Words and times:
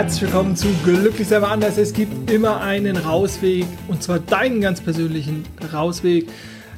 Herzlich 0.00 0.22
willkommen 0.22 0.56
zu 0.56 0.68
Glücklich 0.82 1.28
selber 1.28 1.50
anders. 1.50 1.76
Es 1.76 1.92
gibt 1.92 2.30
immer 2.30 2.62
einen 2.62 2.96
Rausweg 2.96 3.66
und 3.86 4.02
zwar 4.02 4.18
deinen 4.18 4.62
ganz 4.62 4.80
persönlichen 4.80 5.44
Rausweg. 5.74 6.26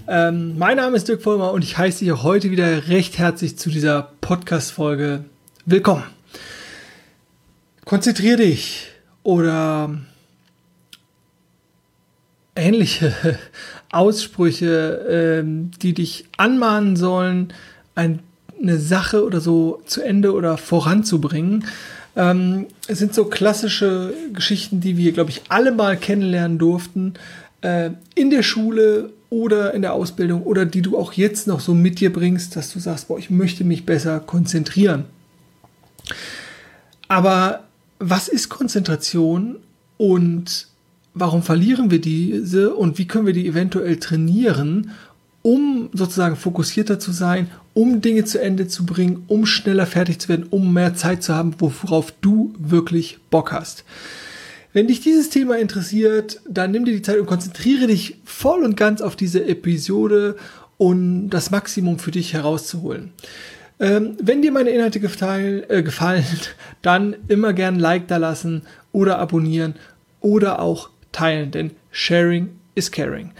Ähm, 0.08 0.58
mein 0.58 0.79
Name 0.79 0.96
ist 0.96 1.06
Dirk 1.06 1.22
Vollmer 1.22 1.53
und 1.53 1.62
ich 1.62 1.79
heiße 1.79 2.04
dich 2.04 2.12
heute 2.24 2.50
wieder 2.50 2.88
recht 2.88 3.19
herzlich 3.19 3.56
zu 3.56 3.71
dieser 3.71 4.10
Podcast-Folge 4.22 5.24
willkommen. 5.67 6.03
Konzentrier 7.85 8.37
dich 8.37 8.88
oder 9.23 9.96
ähnliche 12.56 13.14
Aussprüche, 13.92 15.38
ähm, 15.45 15.71
die 15.81 15.95
dich 15.95 16.24
anmahnen 16.38 16.96
sollen, 16.96 17.52
ein, 17.95 18.18
eine 18.60 18.78
Sache 18.78 19.24
oder 19.24 19.41
so 19.41 19.80
zu 19.86 20.02
Ende 20.02 20.32
oder 20.34 20.59
voranzubringen. 20.59 21.64
Ähm, 22.14 22.66
es 22.88 22.98
sind 22.98 23.14
so 23.14 23.24
klassische 23.24 24.12
Geschichten, 24.32 24.80
die 24.80 24.96
wir, 24.96 25.12
glaube 25.12 25.30
ich, 25.30 25.42
alle 25.48 25.72
mal 25.72 25.96
kennenlernen 25.96 26.58
durften. 26.58 27.14
Äh, 27.62 27.90
in 28.14 28.30
der 28.30 28.42
Schule 28.42 29.12
oder 29.30 29.72
in 29.72 29.82
der 29.82 29.94
Ausbildung 29.94 30.42
oder 30.42 30.66
die 30.66 30.82
du 30.82 30.98
auch 30.98 31.14
jetzt 31.14 31.46
noch 31.46 31.60
so 31.60 31.72
mit 31.72 32.00
dir 32.00 32.12
bringst, 32.12 32.54
dass 32.54 32.72
du 32.72 32.78
sagst, 32.80 33.08
boah, 33.08 33.18
ich 33.18 33.30
möchte 33.30 33.64
mich 33.64 33.86
besser 33.86 34.20
konzentrieren. 34.20 35.04
Aber 37.08 37.64
was 37.98 38.28
ist 38.28 38.48
Konzentration 38.48 39.56
und 39.96 40.66
warum 41.14 41.42
verlieren 41.42 41.90
wir 41.90 42.00
diese 42.00 42.74
und 42.74 42.98
wie 42.98 43.06
können 43.06 43.26
wir 43.26 43.32
die 43.32 43.46
eventuell 43.46 43.96
trainieren, 43.98 44.90
um 45.42 45.91
sozusagen 45.92 46.37
fokussierter 46.37 46.98
zu 46.98 47.12
sein, 47.12 47.50
um 47.74 48.00
Dinge 48.00 48.24
zu 48.24 48.41
Ende 48.41 48.69
zu 48.69 48.87
bringen, 48.87 49.24
um 49.28 49.46
schneller 49.46 49.87
fertig 49.87 50.20
zu 50.20 50.28
werden, 50.28 50.47
um 50.50 50.72
mehr 50.72 50.94
Zeit 50.94 51.22
zu 51.22 51.34
haben, 51.34 51.55
worauf 51.58 52.12
du 52.20 52.55
wirklich 52.58 53.19
Bock 53.30 53.53
hast. 53.53 53.84
Wenn 54.72 54.86
dich 54.86 55.00
dieses 55.00 55.28
Thema 55.28 55.58
interessiert, 55.58 56.41
dann 56.48 56.70
nimm 56.70 56.84
dir 56.84 56.92
die 56.92 57.03
Zeit 57.03 57.19
und 57.19 57.27
konzentriere 57.27 57.89
dich 57.89 58.16
voll 58.25 58.64
und 58.64 58.77
ganz 58.77 59.03
auf 59.03 59.16
diese 59.16 59.44
Episode, 59.44 60.36
um 60.78 61.28
das 61.28 61.50
Maximum 61.50 61.98
für 61.98 62.11
dich 62.11 62.33
herauszuholen. 62.33 63.12
Ähm, 63.81 64.16
wenn 64.22 64.42
dir 64.42 64.53
meine 64.53 64.70
Inhalte 64.70 65.00
gefallen, 65.00 65.64
äh, 65.69 65.83
gefallen, 65.83 66.25
dann 66.83 67.16
immer 67.28 67.53
gern 67.53 67.78
Like 67.78 68.09
da 68.09 68.16
lassen 68.16 68.62
oder 68.92 69.19
abonnieren 69.19 69.75
oder 70.20 70.61
auch 70.61 70.88
teilen, 71.11 71.50
denn 71.50 71.72
Sharing 71.91 72.48
is 72.75 72.91
Caring. 72.91 73.33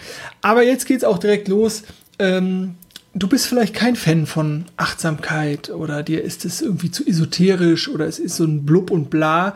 Aber 0.43 0.63
jetzt 0.63 0.87
geht's 0.87 1.05
auch 1.05 1.19
direkt 1.19 1.48
los. 1.48 1.85
Ähm, 2.19 2.75
du 3.15 3.29
bist 3.29 3.47
vielleicht 3.47 3.75
kein 3.75 3.97
Fan 3.97 4.27
von 4.27 4.65
Achtsamkeit 4.77 5.71
oder 5.71 6.03
dir 6.03 6.23
ist 6.23 6.45
es 6.45 6.63
irgendwie 6.63 6.91
zu 6.91 7.07
esoterisch 7.07 7.89
oder 7.89 8.07
es 8.07 8.19
ist 8.19 8.37
so 8.37 8.45
ein 8.45 8.65
Blub 8.65 8.91
und 8.91 9.11
Bla 9.11 9.55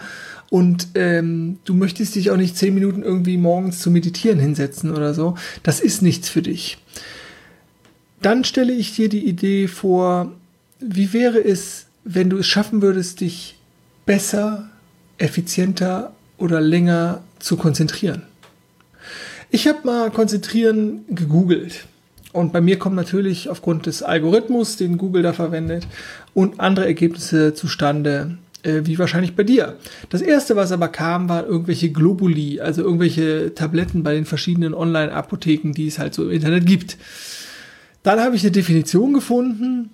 und 0.50 0.88
ähm, 0.94 1.58
du 1.64 1.74
möchtest 1.74 2.14
dich 2.14 2.30
auch 2.30 2.36
nicht 2.36 2.56
zehn 2.56 2.74
Minuten 2.74 3.02
irgendwie 3.02 3.36
morgens 3.36 3.80
zu 3.80 3.90
meditieren 3.90 4.38
hinsetzen 4.38 4.92
oder 4.92 5.12
so. 5.14 5.36
Das 5.62 5.80
ist 5.80 6.02
nichts 6.02 6.28
für 6.28 6.42
dich. 6.42 6.78
Dann 8.22 8.44
stelle 8.44 8.72
ich 8.72 8.94
dir 8.94 9.08
die 9.08 9.26
Idee 9.26 9.68
vor, 9.68 10.32
wie 10.80 11.12
wäre 11.12 11.38
es, 11.38 11.86
wenn 12.04 12.30
du 12.30 12.38
es 12.38 12.46
schaffen 12.46 12.82
würdest, 12.82 13.20
dich 13.20 13.56
besser, 14.04 14.68
effizienter 15.18 16.14
oder 16.38 16.60
länger 16.60 17.22
zu 17.38 17.56
konzentrieren? 17.56 18.22
Ich 19.50 19.66
habe 19.66 19.78
mal 19.84 20.10
konzentrieren 20.10 21.04
gegoogelt. 21.08 21.86
Und 22.36 22.52
bei 22.52 22.60
mir 22.60 22.78
kommen 22.78 22.96
natürlich 22.96 23.48
aufgrund 23.48 23.86
des 23.86 24.02
Algorithmus, 24.02 24.76
den 24.76 24.98
Google 24.98 25.22
da 25.22 25.32
verwendet, 25.32 25.86
und 26.34 26.60
andere 26.60 26.84
Ergebnisse 26.84 27.54
zustande, 27.54 28.36
äh, 28.62 28.82
wie 28.84 28.98
wahrscheinlich 28.98 29.34
bei 29.34 29.42
dir. 29.42 29.76
Das 30.10 30.20
erste, 30.20 30.54
was 30.54 30.70
aber 30.70 30.88
kam, 30.88 31.30
war 31.30 31.46
irgendwelche 31.46 31.90
Globuli, 31.90 32.60
also 32.60 32.82
irgendwelche 32.82 33.54
Tabletten 33.54 34.02
bei 34.02 34.12
den 34.12 34.26
verschiedenen 34.26 34.74
Online-Apotheken, 34.74 35.72
die 35.72 35.86
es 35.86 35.98
halt 35.98 36.12
so 36.12 36.24
im 36.24 36.30
Internet 36.30 36.66
gibt. 36.66 36.98
Dann 38.02 38.20
habe 38.20 38.36
ich 38.36 38.42
eine 38.42 38.52
Definition 38.52 39.14
gefunden. 39.14 39.88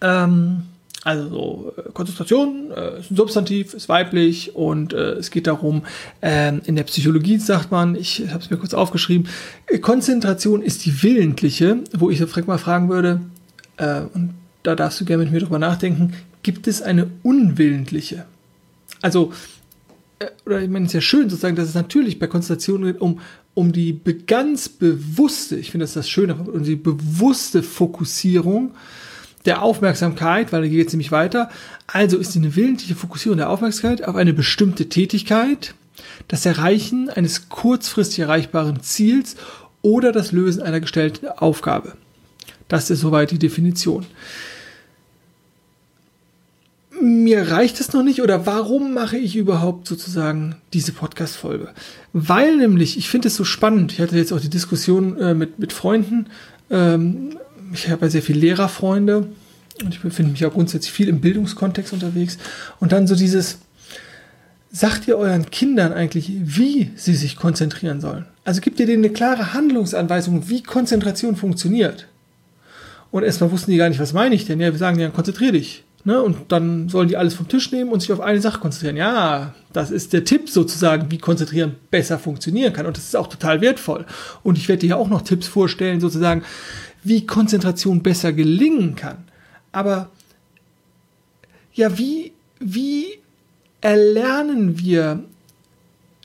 Ähm, 0.00 0.62
also 1.04 1.28
so, 1.28 1.74
äh, 1.76 1.90
Konzentration 1.92 2.70
äh, 2.70 3.00
ist 3.00 3.10
ein 3.10 3.16
Substantiv, 3.16 3.74
ist 3.74 3.88
weiblich 3.88 4.54
und 4.54 4.92
äh, 4.92 5.12
es 5.14 5.30
geht 5.30 5.46
darum, 5.46 5.82
äh, 6.20 6.56
in 6.58 6.76
der 6.76 6.84
Psychologie 6.84 7.38
sagt 7.38 7.70
man, 7.70 7.96
ich 7.96 8.28
habe 8.28 8.38
es 8.38 8.50
mir 8.50 8.56
kurz 8.56 8.72
aufgeschrieben, 8.72 9.28
äh, 9.66 9.78
Konzentration 9.78 10.62
ist 10.62 10.84
die 10.84 11.02
willentliche, 11.02 11.78
wo 11.92 12.10
ich 12.10 12.20
Frank 12.22 12.46
mal 12.46 12.58
fragen 12.58 12.88
würde, 12.88 13.20
äh, 13.78 14.02
und 14.14 14.34
da 14.62 14.76
darfst 14.76 15.00
du 15.00 15.04
gerne 15.04 15.24
mit 15.24 15.32
mir 15.32 15.40
drüber 15.40 15.58
nachdenken, 15.58 16.12
gibt 16.44 16.68
es 16.68 16.82
eine 16.82 17.10
unwillentliche? 17.22 18.26
Also, 19.00 19.32
oder 20.46 20.62
ich 20.62 20.70
meine, 20.70 20.84
es 20.84 20.90
ist 20.90 20.94
ja 20.94 21.00
schön 21.00 21.28
sozusagen, 21.28 21.56
dass 21.56 21.68
es 21.68 21.74
natürlich 21.74 22.20
bei 22.20 22.28
Konzentration 22.28 22.84
geht 22.84 23.00
um, 23.00 23.18
um 23.54 23.72
die 23.72 24.00
ganz 24.28 24.68
bewusste, 24.68 25.56
ich 25.56 25.72
finde 25.72 25.82
das 25.84 25.94
das 25.94 26.08
Schöne, 26.08 26.34
um 26.36 26.62
die 26.62 26.76
bewusste 26.76 27.64
Fokussierung 27.64 28.72
der 29.44 29.62
Aufmerksamkeit, 29.62 30.52
weil 30.52 30.62
da 30.62 30.68
geht 30.68 30.88
es 30.88 30.92
nämlich 30.92 31.12
weiter. 31.12 31.50
Also 31.86 32.18
ist 32.18 32.36
eine 32.36 32.54
willentliche 32.56 32.94
Fokussierung 32.94 33.38
der 33.38 33.50
Aufmerksamkeit 33.50 34.06
auf 34.06 34.16
eine 34.16 34.32
bestimmte 34.32 34.88
Tätigkeit, 34.88 35.74
das 36.28 36.46
Erreichen 36.46 37.10
eines 37.10 37.48
kurzfristig 37.48 38.20
erreichbaren 38.20 38.80
Ziels 38.82 39.36
oder 39.82 40.12
das 40.12 40.32
Lösen 40.32 40.62
einer 40.62 40.80
gestellten 40.80 41.26
Aufgabe. 41.28 41.94
Das 42.68 42.88
ist 42.88 43.00
soweit 43.00 43.30
die 43.30 43.38
Definition. 43.38 44.06
Mir 47.00 47.50
reicht 47.50 47.80
es 47.80 47.92
noch 47.92 48.04
nicht 48.04 48.22
oder 48.22 48.46
warum 48.46 48.94
mache 48.94 49.16
ich 49.16 49.34
überhaupt 49.34 49.88
sozusagen 49.88 50.54
diese 50.72 50.92
Podcast-Folge? 50.92 51.70
Weil 52.12 52.56
nämlich, 52.58 52.96
ich 52.96 53.08
finde 53.08 53.28
es 53.28 53.34
so 53.34 53.44
spannend, 53.44 53.92
ich 53.92 54.00
hatte 54.00 54.16
jetzt 54.16 54.32
auch 54.32 54.40
die 54.40 54.50
Diskussion 54.50 55.18
äh, 55.18 55.34
mit, 55.34 55.58
mit 55.58 55.72
Freunden, 55.72 56.26
ähm, 56.70 57.36
ich 57.72 57.90
habe 57.90 58.06
ja 58.06 58.10
sehr 58.10 58.22
viele 58.22 58.40
Lehrerfreunde 58.40 59.28
und 59.82 59.94
ich 59.94 60.00
befinde 60.00 60.32
mich 60.32 60.44
auch 60.44 60.52
grundsätzlich 60.52 60.92
viel 60.92 61.08
im 61.08 61.20
Bildungskontext 61.20 61.92
unterwegs. 61.92 62.38
Und 62.80 62.92
dann 62.92 63.06
so 63.06 63.14
dieses, 63.14 63.58
sagt 64.70 65.06
ihr 65.08 65.18
euren 65.18 65.50
Kindern 65.50 65.92
eigentlich, 65.92 66.30
wie 66.40 66.90
sie 66.96 67.14
sich 67.14 67.36
konzentrieren 67.36 68.00
sollen? 68.00 68.26
Also 68.44 68.60
gibt 68.60 68.80
ihr 68.80 68.86
denen 68.86 69.04
eine 69.04 69.12
klare 69.12 69.52
Handlungsanweisung, 69.52 70.48
wie 70.48 70.62
Konzentration 70.62 71.36
funktioniert? 71.36 72.08
Und 73.10 73.22
erstmal 73.22 73.52
wussten 73.52 73.70
die 73.70 73.76
gar 73.76 73.88
nicht, 73.88 74.00
was 74.00 74.14
meine 74.14 74.34
ich 74.34 74.46
denn? 74.46 74.60
Ja, 74.60 74.72
wir 74.72 74.78
sagen 74.78 74.98
ja, 74.98 75.10
konzentrier 75.10 75.52
dich. 75.52 75.84
Ne? 76.04 76.20
Und 76.20 76.50
dann 76.50 76.88
sollen 76.88 77.08
die 77.08 77.16
alles 77.16 77.34
vom 77.34 77.46
Tisch 77.46 77.70
nehmen 77.70 77.92
und 77.92 78.00
sich 78.00 78.10
auf 78.10 78.20
eine 78.20 78.40
Sache 78.40 78.58
konzentrieren. 78.58 78.96
Ja, 78.96 79.54
das 79.72 79.90
ist 79.90 80.12
der 80.12 80.24
Tipp 80.24 80.48
sozusagen, 80.48 81.10
wie 81.10 81.18
Konzentrieren 81.18 81.76
besser 81.90 82.18
funktionieren 82.18 82.72
kann. 82.72 82.86
Und 82.86 82.96
das 82.96 83.04
ist 83.04 83.16
auch 83.16 83.28
total 83.28 83.60
wertvoll. 83.60 84.06
Und 84.42 84.58
ich 84.58 84.68
werde 84.68 84.80
dir 84.80 84.96
auch 84.96 85.08
noch 85.08 85.22
Tipps 85.22 85.46
vorstellen, 85.46 86.00
sozusagen, 86.00 86.42
wie 87.02 87.26
Konzentration 87.26 88.02
besser 88.02 88.32
gelingen 88.32 88.96
kann. 88.96 89.24
Aber 89.72 90.10
ja, 91.74 91.98
wie, 91.98 92.32
wie 92.60 93.06
erlernen 93.80 94.78
wir 94.78 95.24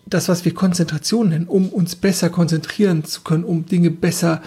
das, 0.05 0.29
was 0.29 0.45
wir 0.45 0.53
Konzentration 0.53 1.29
nennen, 1.29 1.47
um 1.47 1.69
uns 1.69 1.95
besser 1.95 2.29
konzentrieren 2.29 3.03
zu 3.03 3.21
können, 3.21 3.43
um 3.43 3.65
Dinge 3.65 3.91
besser 3.91 4.41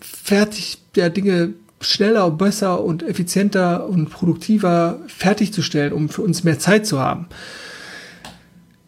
fertig, 0.00 0.78
ja, 0.96 1.08
Dinge 1.08 1.54
schneller 1.80 2.26
und 2.26 2.38
besser 2.38 2.82
und 2.82 3.02
effizienter 3.02 3.86
und 3.86 4.08
produktiver 4.10 5.00
fertigzustellen, 5.06 5.92
um 5.92 6.08
für 6.08 6.22
uns 6.22 6.44
mehr 6.44 6.58
Zeit 6.58 6.86
zu 6.86 6.98
haben. 6.98 7.26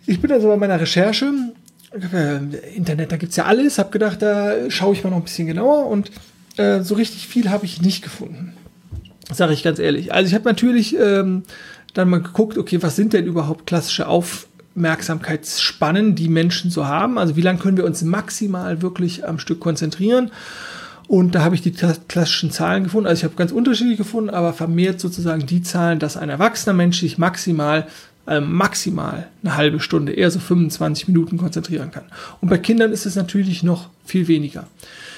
Ich 0.07 0.21
bin 0.21 0.33
also 0.33 0.49
bei 0.49 0.57
meiner 0.57 0.81
Recherche 0.81 1.33
Internet, 2.75 3.13
da 3.13 3.17
gibt 3.17 3.31
es 3.31 3.37
ja 3.37 3.45
alles. 3.45 3.79
Habe 3.79 3.91
gedacht, 3.91 4.23
da 4.23 4.71
schaue 4.71 4.95
ich 4.95 5.05
mal 5.05 5.11
noch 5.11 5.19
ein 5.19 5.25
bisschen 5.25 5.47
genauer 5.47 5.87
und 5.87 6.11
äh, 6.57 6.83
so 6.83 6.95
richtig 6.95 7.29
viel 7.29 7.51
habe 7.51 7.65
ich 7.65 7.83
nicht 7.83 8.03
gefunden. 8.03 8.55
Sage 9.33 9.53
ich 9.53 9.63
ganz 9.63 9.79
ehrlich. 9.79 10.13
Also 10.13 10.29
ich 10.29 10.35
habe 10.35 10.45
natürlich 10.45 10.97
ähm, 10.99 11.43
dann 11.95 12.09
mal 12.09 12.23
geguckt, 12.23 12.59
okay, 12.59 12.83
was 12.83 12.97
sind 12.97 13.13
denn 13.13 13.27
überhaupt 13.27 13.67
klassische 13.67 14.07
Aufmerksamkeitsspannen, 14.07 16.15
die 16.15 16.29
Menschen 16.29 16.71
so 16.71 16.87
haben? 16.87 17.19
Also 17.19 17.37
wie 17.37 17.43
lange 17.43 17.59
können 17.59 17.77
wir 17.77 17.85
uns 17.85 18.03
maximal 18.03 18.83
wirklich 18.83 19.27
am 19.27 19.39
Stück 19.39 19.61
konzentrieren? 19.61 20.31
Und 21.09 21.35
da 21.35 21.43
habe 21.43 21.55
ich 21.55 21.63
die 21.63 21.73
klassischen 21.73 22.51
Zahlen 22.51 22.85
gefunden. 22.85 23.07
Also 23.07 23.21
ich 23.21 23.25
habe 23.25 23.37
ganz 23.37 23.53
unterschiedlich 23.53 23.97
gefunden, 23.97 24.31
aber 24.31 24.53
vermehrt 24.53 25.01
sozusagen 25.01 25.47
die 25.47 25.63
Zahlen, 25.63 25.99
dass 25.99 26.17
ein 26.17 26.29
erwachsener 26.29 26.75
Mensch 26.75 27.01
sich 27.01 27.17
maximal 27.17 27.87
äh, 28.27 28.41
maximal 28.41 29.29
eine 29.43 29.57
halbe 29.57 29.81
Stunde, 29.81 30.13
eher 30.13 30.31
so 30.31 30.39
25 30.39 31.09
Minuten 31.09 31.39
konzentrieren 31.39 31.91
kann. 31.91 32.05
Und 32.41 32.49
bei 32.49 32.59
Kindern 32.59 32.93
ist 32.93 33.07
es 33.07 33.17
natürlich 33.17 33.63
noch 33.63 33.89
viel 34.05 34.29
weniger. 34.29 34.67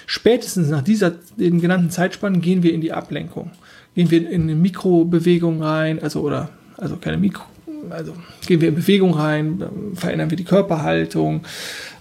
Spätestens 0.06 0.68
nach 0.68 0.82
dieser, 0.82 1.12
den 1.36 1.60
genannten 1.60 1.90
Zeitspannen 1.90 2.40
gehen 2.40 2.62
wir 2.62 2.72
in 2.72 2.80
die 2.80 2.92
Ablenkung. 2.92 3.50
Gehen 3.94 4.10
wir 4.10 4.30
in 4.30 4.42
eine 4.42 4.54
Mikrobewegung 4.54 5.62
rein, 5.62 6.02
also 6.02 6.20
oder, 6.20 6.50
also 6.76 6.96
keine 6.96 7.18
Mikro, 7.18 7.44
also 7.90 8.14
gehen 8.46 8.60
wir 8.60 8.68
in 8.68 8.74
Bewegung 8.74 9.14
rein, 9.14 9.62
verändern 9.94 10.30
wir 10.30 10.36
die 10.36 10.44
Körperhaltung, 10.44 11.42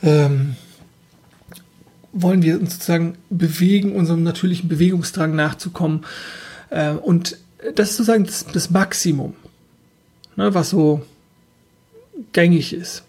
ähm, 0.04 0.56
wollen 2.14 2.42
wir 2.42 2.60
uns 2.60 2.74
sozusagen 2.74 3.16
bewegen, 3.30 3.94
unserem 3.94 4.24
natürlichen 4.24 4.70
Bewegungsdrang 4.70 5.36
nachzukommen. 5.36 6.06
Äh, 6.70 6.92
und 6.92 7.38
das 7.76 7.92
ist 7.92 7.98
sozusagen 7.98 8.26
das, 8.26 8.46
das 8.46 8.70
Maximum. 8.70 9.36
Ne, 10.38 10.54
was 10.54 10.70
so 10.70 11.02
gängig 12.32 12.74
ist. 12.74 13.04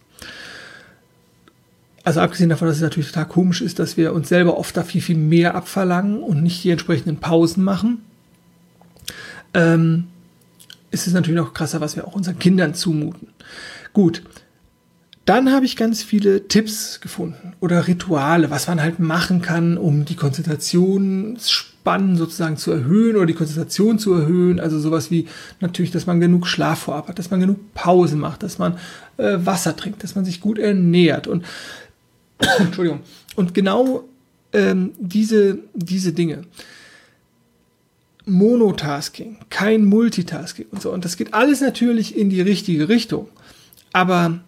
Also 2.03 2.21
abgesehen 2.21 2.49
davon, 2.49 2.67
dass 2.69 2.79
es 2.79 2.83
natürlich 2.83 3.09
total 3.09 3.29
komisch 3.29 3.61
ist, 3.61 3.79
dass 3.79 3.97
wir 3.97 4.15
uns 4.15 4.29
selber 4.29 4.57
oft 4.57 4.77
da 4.77 4.83
viel, 4.83 5.03
viel 5.03 5.17
mehr 5.17 5.55
abverlangen 5.55 6.23
und 6.23 6.43
nicht 6.43 6.65
die 6.65 6.71
entsprechenden 6.71 7.19
Pausen 7.19 7.63
machen, 7.63 8.03
ähm, 9.55 10.09
ist 10.91 11.07
es 11.07 11.13
natürlich 11.13 11.39
noch 11.39 11.53
krasser, 11.53 11.81
was 11.81 11.97
wir 11.97 12.07
auch 12.07 12.15
unseren 12.15 12.39
Kindern 12.39 12.75
zumuten. 12.75 13.29
Gut, 13.93 14.23
dann 15.27 15.53
habe 15.53 15.67
ich 15.67 15.77
ganz 15.77 16.03
viele 16.03 16.49
Tipps 16.49 17.01
gefunden 17.01 17.53
oder 17.61 17.87
Rituale, 17.87 18.51
was 18.51 18.69
man 18.69 18.81
halt 18.81 18.99
machen 18.99 19.43
kann, 19.43 19.77
um 19.77 20.07
die 20.07 20.17
Konzentrationsspannen 21.89 22.17
sozusagen 22.17 22.57
zu 22.57 22.73
erhöhen 22.73 23.17
oder 23.17 23.27
die 23.27 23.35
Konzentration 23.35 23.99
zu 23.99 24.13
erhöhen. 24.15 24.61
Also 24.61 24.79
sowas 24.79 25.11
wie 25.11 25.27
natürlich, 25.61 25.91
dass 25.91 26.07
man 26.07 26.21
genug 26.21 26.47
Schlaf 26.47 26.81
vorab 26.81 27.09
hat, 27.09 27.19
dass 27.19 27.31
man 27.31 27.41
genug 27.41 27.75
Pause 27.75 28.17
macht, 28.17 28.43
dass 28.43 28.59
man 28.59 28.79
äh, 29.17 29.39
Wasser 29.39 29.77
trinkt, 29.77 30.03
dass 30.05 30.15
man 30.15 30.25
sich 30.25 30.41
gut 30.41 30.59
ernährt 30.59 31.27
und 31.27 31.45
Entschuldigung. 32.59 33.01
Und 33.37 33.55
genau 33.55 34.05
ähm, 34.53 34.93
diese, 34.99 35.59
diese 35.75 36.13
Dinge. 36.13 36.45
Monotasking, 38.27 39.39
kein 39.49 39.87
Multitasking 39.87 40.67
und 40.71 40.83
so. 40.83 40.93
Und 40.93 41.07
das 41.07 41.17
geht 41.17 41.33
alles 41.33 41.63
natürlich 41.63 42.15
in 42.15 42.29
die 42.29 42.43
richtige 42.43 42.91
Richtung. 42.91 43.29
Aber 43.95 44.41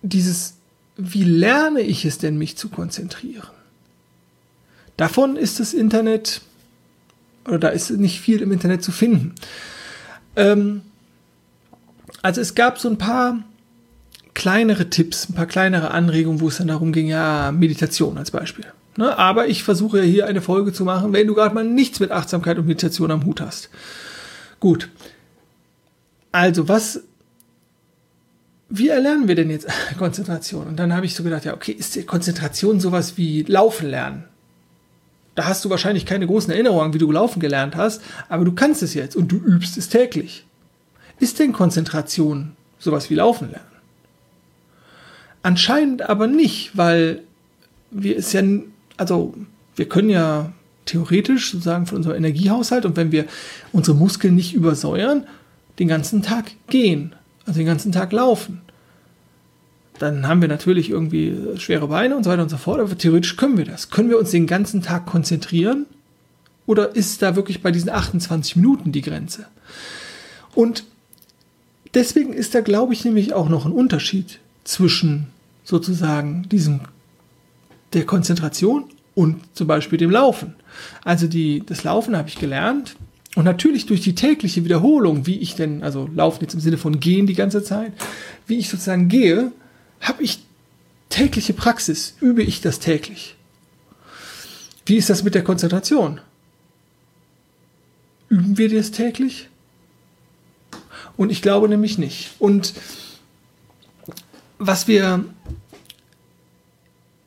dieses, 0.00 0.54
wie 0.96 1.24
lerne 1.24 1.82
ich 1.82 2.06
es 2.06 2.16
denn, 2.16 2.38
mich 2.38 2.56
zu 2.56 2.70
konzentrieren? 2.70 3.59
Davon 5.00 5.36
ist 5.36 5.60
das 5.60 5.72
Internet, 5.72 6.42
oder 7.46 7.58
da 7.58 7.68
ist 7.68 7.90
nicht 7.90 8.20
viel 8.20 8.42
im 8.42 8.52
Internet 8.52 8.82
zu 8.84 8.92
finden. 8.92 9.34
Ähm, 10.36 10.82
also 12.20 12.42
es 12.42 12.54
gab 12.54 12.78
so 12.78 12.90
ein 12.90 12.98
paar 12.98 13.42
kleinere 14.34 14.90
Tipps, 14.90 15.26
ein 15.30 15.34
paar 15.34 15.46
kleinere 15.46 15.92
Anregungen, 15.92 16.42
wo 16.42 16.48
es 16.48 16.58
dann 16.58 16.68
darum 16.68 16.92
ging, 16.92 17.06
ja, 17.06 17.50
Meditation 17.50 18.18
als 18.18 18.30
Beispiel. 18.30 18.66
Ne? 18.98 19.16
Aber 19.16 19.48
ich 19.48 19.64
versuche 19.64 20.00
ja 20.00 20.04
hier 20.04 20.26
eine 20.26 20.42
Folge 20.42 20.70
zu 20.70 20.84
machen, 20.84 21.14
wenn 21.14 21.26
du 21.26 21.34
gerade 21.34 21.54
mal 21.54 21.64
nichts 21.64 21.98
mit 21.98 22.10
Achtsamkeit 22.10 22.58
und 22.58 22.66
Meditation 22.66 23.10
am 23.10 23.24
Hut 23.24 23.40
hast. 23.40 23.70
Gut. 24.60 24.90
Also, 26.30 26.68
was 26.68 27.00
wie 28.68 28.88
erlernen 28.88 29.28
wir 29.28 29.34
denn 29.34 29.48
jetzt 29.48 29.66
Konzentration? 29.98 30.66
Und 30.66 30.76
dann 30.76 30.94
habe 30.94 31.06
ich 31.06 31.14
so 31.14 31.22
gedacht, 31.22 31.46
ja, 31.46 31.54
okay, 31.54 31.72
ist 31.72 32.06
Konzentration 32.06 32.80
sowas 32.80 33.16
wie 33.16 33.44
Laufen 33.44 33.88
lernen? 33.88 34.24
Da 35.40 35.46
hast 35.46 35.64
du 35.64 35.70
wahrscheinlich 35.70 36.04
keine 36.04 36.26
großen 36.26 36.52
Erinnerungen, 36.52 36.92
wie 36.92 36.98
du 36.98 37.10
laufen 37.10 37.40
gelernt 37.40 37.74
hast, 37.74 38.02
aber 38.28 38.44
du 38.44 38.52
kannst 38.52 38.82
es 38.82 38.92
jetzt 38.92 39.16
und 39.16 39.32
du 39.32 39.36
übst 39.36 39.78
es 39.78 39.88
täglich. 39.88 40.44
Ist 41.18 41.38
denn 41.38 41.54
Konzentration 41.54 42.52
sowas 42.78 43.08
wie 43.08 43.14
Laufen 43.14 43.50
lernen? 43.50 43.64
Anscheinend 45.42 46.02
aber 46.02 46.26
nicht, 46.26 46.76
weil 46.76 47.22
wir 47.90 48.18
es 48.18 48.34
ja, 48.34 48.42
also 48.98 49.32
wir 49.76 49.88
können 49.88 50.10
ja 50.10 50.52
theoretisch 50.84 51.52
sozusagen 51.52 51.86
von 51.86 51.96
unserem 51.96 52.18
Energiehaushalt 52.18 52.84
und 52.84 52.96
wenn 52.96 53.10
wir 53.10 53.24
unsere 53.72 53.96
Muskeln 53.96 54.34
nicht 54.34 54.52
übersäuern, 54.52 55.26
den 55.78 55.88
ganzen 55.88 56.20
Tag 56.20 56.50
gehen 56.66 57.14
also 57.46 57.58
den 57.58 57.66
ganzen 57.66 57.92
Tag 57.92 58.12
laufen. 58.12 58.60
Dann 60.00 60.26
haben 60.26 60.40
wir 60.40 60.48
natürlich 60.48 60.88
irgendwie 60.88 61.36
schwere 61.58 61.88
Beine 61.88 62.16
und 62.16 62.24
so 62.24 62.30
weiter 62.30 62.42
und 62.42 62.48
so 62.48 62.56
fort, 62.56 62.80
aber 62.80 62.96
theoretisch 62.96 63.36
können 63.36 63.58
wir 63.58 63.66
das. 63.66 63.90
Können 63.90 64.08
wir 64.08 64.18
uns 64.18 64.30
den 64.30 64.46
ganzen 64.46 64.80
Tag 64.80 65.04
konzentrieren? 65.04 65.84
Oder 66.64 66.96
ist 66.96 67.20
da 67.20 67.36
wirklich 67.36 67.60
bei 67.60 67.70
diesen 67.70 67.90
28 67.90 68.56
Minuten 68.56 68.92
die 68.92 69.02
Grenze? 69.02 69.44
Und 70.54 70.84
deswegen 71.92 72.32
ist 72.32 72.54
da, 72.54 72.62
glaube 72.62 72.94
ich, 72.94 73.04
nämlich 73.04 73.34
auch 73.34 73.50
noch 73.50 73.66
ein 73.66 73.72
Unterschied 73.72 74.38
zwischen 74.64 75.26
sozusagen 75.64 76.48
diesem 76.48 76.80
der 77.92 78.06
Konzentration 78.06 78.84
und 79.14 79.36
zum 79.52 79.66
Beispiel 79.66 79.98
dem 79.98 80.10
Laufen. 80.10 80.54
Also 81.04 81.26
die, 81.26 81.62
das 81.66 81.84
Laufen 81.84 82.16
habe 82.16 82.28
ich 82.28 82.36
gelernt, 82.36 82.96
und 83.36 83.44
natürlich 83.44 83.86
durch 83.86 84.00
die 84.00 84.16
tägliche 84.16 84.64
Wiederholung, 84.64 85.24
wie 85.26 85.38
ich 85.38 85.54
denn, 85.54 85.84
also 85.84 86.08
laufen 86.12 86.40
jetzt 86.40 86.54
im 86.54 86.60
Sinne 86.60 86.78
von 86.78 86.98
gehen 86.98 87.26
die 87.26 87.34
ganze 87.34 87.62
Zeit, 87.62 87.92
wie 88.48 88.58
ich 88.58 88.68
sozusagen 88.68 89.08
gehe, 89.08 89.52
habe 90.00 90.22
ich 90.22 90.40
tägliche 91.08 91.52
Praxis, 91.52 92.14
übe 92.20 92.42
ich 92.42 92.60
das 92.60 92.78
täglich. 92.78 93.36
Wie 94.86 94.96
ist 94.96 95.10
das 95.10 95.22
mit 95.22 95.34
der 95.34 95.44
Konzentration? 95.44 96.20
Üben 98.28 98.58
wir 98.58 98.68
das 98.68 98.90
täglich? 98.90 99.48
Und 101.16 101.30
ich 101.30 101.42
glaube 101.42 101.68
nämlich 101.68 101.98
nicht. 101.98 102.30
Und 102.38 102.72
was 104.58 104.88
wir 104.88 105.24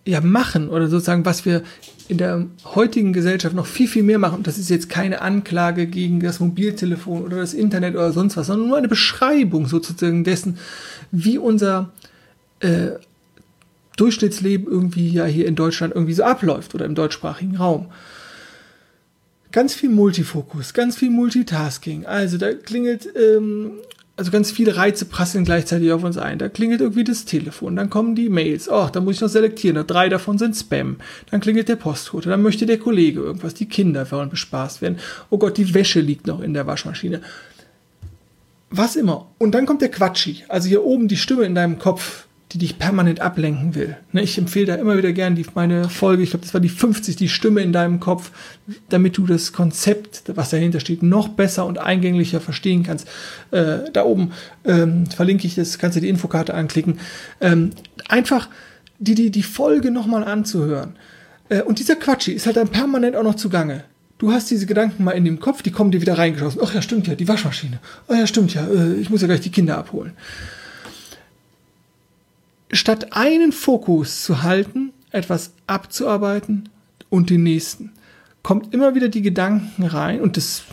ja 0.06 0.22
machen 0.22 0.70
oder 0.70 0.88
sozusagen 0.88 1.26
was 1.26 1.46
wir 1.46 1.64
in 2.08 2.18
der 2.18 2.46
heutigen 2.66 3.14
Gesellschaft 3.14 3.56
noch 3.56 3.66
viel, 3.66 3.88
viel 3.88 4.04
mehr 4.04 4.20
machen. 4.20 4.38
Und 4.38 4.48
das 4.48 4.58
ist 4.58 4.70
jetzt 4.70 4.90
keine 4.90 5.22
Anklage 5.22 5.88
gegen 5.88 6.20
das 6.20 6.40
Mobiltelefon 6.40 7.24
oder 7.24 7.38
das 7.38 7.54
Internet 7.54 7.96
oder 7.96 8.12
sonst 8.12 8.36
was, 8.36 8.48
sondern 8.48 8.68
nur 8.68 8.78
eine 8.78 8.90
Beschreibung 8.90 9.68
sozusagen 9.68 10.24
dessen, 10.24 10.58
wie 11.12 11.38
unser 11.38 11.92
äh, 12.64 13.00
Durchschnittsleben 13.98 14.68
irgendwie 14.68 15.10
ja 15.10 15.26
hier 15.26 15.48
in 15.48 15.56
Deutschland 15.56 15.94
irgendwie 15.94 16.14
so 16.14 16.24
abläuft 16.24 16.74
oder 16.74 16.86
im 16.86 16.96
deutschsprachigen 16.96 17.58
Raum. 17.58 17.92
Ganz 19.52 19.76
viel 19.76 19.90
Multifokus, 19.90 20.74
ganz 20.74 20.96
viel 20.98 21.12
Multitasking. 21.12 22.08
Also 22.08 22.38
da 22.38 22.54
klingelt 22.54 23.08
ähm, 23.16 23.74
also 24.16 24.30
ganz 24.30 24.52
viele 24.52 24.76
Reize 24.76 25.06
prasseln 25.06 25.44
gleichzeitig 25.44 25.92
auf 25.92 26.04
uns 26.04 26.18
ein. 26.18 26.38
Da 26.38 26.50
klingelt 26.50 26.82
irgendwie 26.82 27.04
das 27.04 27.26
Telefon, 27.26 27.76
dann 27.76 27.90
kommen 27.90 28.16
die 28.16 28.30
Mails. 28.30 28.70
Oh, 28.70 28.88
da 28.92 29.00
muss 29.00 29.16
ich 29.16 29.22
noch 29.22 29.30
selektieren. 29.30 29.86
Drei 29.88 30.10
davon 30.10 30.38
sind 30.38 30.56
Spam. 30.56 30.98
Dann 31.32 31.42
klingelt 31.42 31.68
der 31.68 31.76
Postbote, 31.78 32.30
dann 32.30 32.42
möchte 32.42 32.66
der 32.66 32.78
Kollege 32.78 33.22
irgendwas. 33.22 33.54
Die 33.56 33.66
Kinder 33.66 34.10
wollen 34.12 34.30
bespaßt 34.30 34.82
werden. 34.82 35.00
Oh 35.30 35.38
Gott, 35.38 35.58
die 35.58 35.74
Wäsche 35.74 36.00
liegt 36.00 36.28
noch 36.28 36.42
in 36.42 36.54
der 36.54 36.68
Waschmaschine. 36.68 37.22
Was 38.70 38.96
immer. 38.96 39.28
Und 39.38 39.54
dann 39.54 39.66
kommt 39.66 39.82
der 39.82 39.92
Quatschi. 39.92 40.44
Also 40.48 40.68
hier 40.68 40.84
oben 40.84 41.08
die 41.08 41.18
Stimme 41.18 41.44
in 41.44 41.56
deinem 41.56 41.80
Kopf, 41.80 42.28
die 42.54 42.60
dich 42.60 42.78
permanent 42.78 43.20
ablenken 43.20 43.74
will. 43.74 43.98
Ne, 44.12 44.22
ich 44.22 44.38
empfehle 44.38 44.68
da 44.68 44.76
immer 44.76 44.96
wieder 44.96 45.12
gern 45.12 45.44
meine 45.56 45.90
Folge, 45.90 46.22
ich 46.22 46.30
glaube, 46.30 46.46
das 46.46 46.54
war 46.54 46.62
die 46.62 46.70
50, 46.70 47.16
die 47.16 47.28
Stimme 47.28 47.62
in 47.62 47.74
deinem 47.74 48.00
Kopf, 48.00 48.32
damit 48.90 49.18
du 49.18 49.26
das 49.26 49.54
Konzept, 49.54 50.24
was 50.36 50.52
dahinter 50.52 50.80
steht, 50.80 51.02
noch 51.02 51.30
besser 51.30 51.66
und 51.66 51.80
eingänglicher 51.80 52.40
verstehen 52.40 52.84
kannst. 52.84 53.08
Äh, 53.50 53.90
da 53.92 54.04
oben 54.04 54.34
ähm, 54.66 55.08
verlinke 55.08 55.48
ich 55.48 55.56
das, 55.56 55.80
kannst 55.80 55.98
du 55.98 56.02
die 56.02 56.10
Infokarte 56.10 56.54
anklicken. 56.54 57.00
Ähm, 57.42 57.72
einfach 58.08 58.50
die, 59.00 59.16
die, 59.16 59.32
die 59.32 59.44
Folge 59.44 59.90
nochmal 59.90 60.24
anzuhören. 60.24 60.96
Äh, 61.50 61.64
und 61.64 61.80
dieser 61.80 61.96
Quatschi 61.96 62.34
ist 62.34 62.46
halt 62.46 62.58
dann 62.58 62.68
permanent 62.68 63.16
auch 63.16 63.24
noch 63.24 63.36
zugange. 63.36 63.84
Du 64.20 64.32
hast 64.32 64.52
diese 64.52 64.68
Gedanken 64.68 65.04
mal 65.04 65.12
in 65.12 65.26
dem 65.26 65.40
Kopf, 65.40 65.64
die 65.64 65.72
kommen 65.72 65.90
dir 65.90 66.02
wieder 66.02 66.20
reingeschossen. 66.20 66.62
Ach 66.64 66.74
ja, 66.74 66.84
stimmt 66.84 67.08
ja, 67.08 67.16
die 67.16 67.28
Waschmaschine. 67.28 67.80
Ach 68.08 68.16
ja, 68.16 68.28
stimmt 68.28 68.54
ja, 68.54 68.68
äh, 68.68 68.94
ich 68.94 69.10
muss 69.10 69.22
ja 69.22 69.28
gleich 69.28 69.42
die 69.42 69.52
Kinder 69.52 69.80
abholen 69.80 70.14
statt 72.74 73.14
einen 73.14 73.52
Fokus 73.52 74.24
zu 74.24 74.44
halten, 74.44 74.92
etwas 75.12 75.54
abzuarbeiten 75.68 76.70
und 77.10 77.30
den 77.30 77.44
nächsten, 77.44 77.92
kommt 78.42 78.74
immer 78.74 78.96
wieder 78.96 79.08
die 79.08 79.22
Gedanken 79.22 79.84
rein 79.84 80.20
und 80.20 80.36
das 80.38 80.64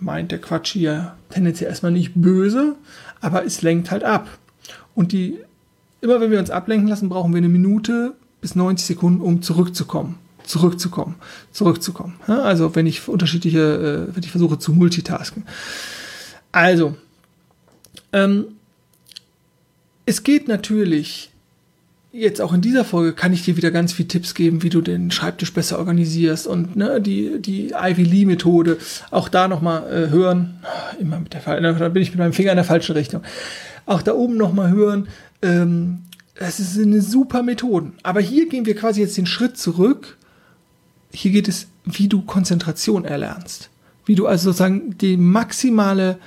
meint 0.00 0.32
der 0.32 0.40
Quatsch 0.40 0.72
hier 0.72 1.14
tendenziell 1.30 1.70
erstmal 1.70 1.92
nicht 1.92 2.12
böse, 2.14 2.74
aber 3.20 3.44
es 3.44 3.62
lenkt 3.62 3.90
halt 3.90 4.02
ab. 4.02 4.28
Und 4.94 5.12
die, 5.12 5.38
immer 6.00 6.20
wenn 6.20 6.30
wir 6.30 6.38
uns 6.38 6.50
ablenken 6.50 6.88
lassen, 6.88 7.08
brauchen 7.08 7.32
wir 7.32 7.38
eine 7.38 7.48
Minute 7.48 8.14
bis 8.40 8.56
90 8.56 8.86
Sekunden, 8.86 9.20
um 9.20 9.42
zurückzukommen. 9.42 10.18
Zurückzukommen, 10.44 11.14
zurückzukommen. 11.52 12.14
Also 12.26 12.74
wenn 12.74 12.86
ich 12.86 13.06
unterschiedliche, 13.06 14.08
äh, 14.10 14.16
wenn 14.16 14.24
ich 14.24 14.32
versuche 14.32 14.58
zu 14.58 14.72
multitasken. 14.72 15.44
Also, 16.50 16.96
ähm, 18.12 18.46
es 20.04 20.24
geht 20.24 20.48
natürlich 20.48 21.31
jetzt 22.12 22.40
auch 22.40 22.52
in 22.52 22.60
dieser 22.60 22.84
Folge 22.84 23.14
kann 23.14 23.32
ich 23.32 23.44
dir 23.44 23.56
wieder 23.56 23.70
ganz 23.70 23.92
viele 23.92 24.08
Tipps 24.08 24.34
geben, 24.34 24.62
wie 24.62 24.68
du 24.68 24.82
den 24.82 25.10
Schreibtisch 25.10 25.52
besser 25.52 25.78
organisierst 25.78 26.46
und 26.46 26.76
ne, 26.76 27.00
die, 27.00 27.40
die 27.40 27.70
Ivy 27.70 28.04
Lee 28.04 28.26
Methode 28.26 28.78
auch 29.10 29.28
da 29.28 29.48
nochmal 29.48 29.90
äh, 29.90 30.10
hören. 30.10 30.60
Immer 31.00 31.20
mit 31.20 31.32
der 31.32 31.40
Fall, 31.40 31.60
da 31.62 31.88
bin 31.88 32.02
ich 32.02 32.10
mit 32.10 32.18
meinem 32.18 32.34
Finger 32.34 32.52
in 32.52 32.56
der 32.56 32.64
falschen 32.64 32.92
Richtung. 32.92 33.22
Auch 33.86 34.02
da 34.02 34.12
oben 34.12 34.36
nochmal 34.36 34.70
hören. 34.70 35.08
Ähm, 35.40 36.02
das 36.38 36.60
ist 36.60 36.78
eine 36.78 37.00
super 37.00 37.42
Methode. 37.42 37.92
Aber 38.02 38.20
hier 38.20 38.48
gehen 38.48 38.66
wir 38.66 38.76
quasi 38.76 39.00
jetzt 39.00 39.16
den 39.16 39.26
Schritt 39.26 39.56
zurück. 39.56 40.16
Hier 41.12 41.30
geht 41.30 41.48
es, 41.48 41.66
wie 41.84 42.08
du 42.08 42.22
Konzentration 42.22 43.04
erlernst. 43.04 43.70
Wie 44.04 44.14
du 44.14 44.26
also 44.26 44.50
sozusagen 44.50 44.98
die 44.98 45.16
maximale, 45.16 46.18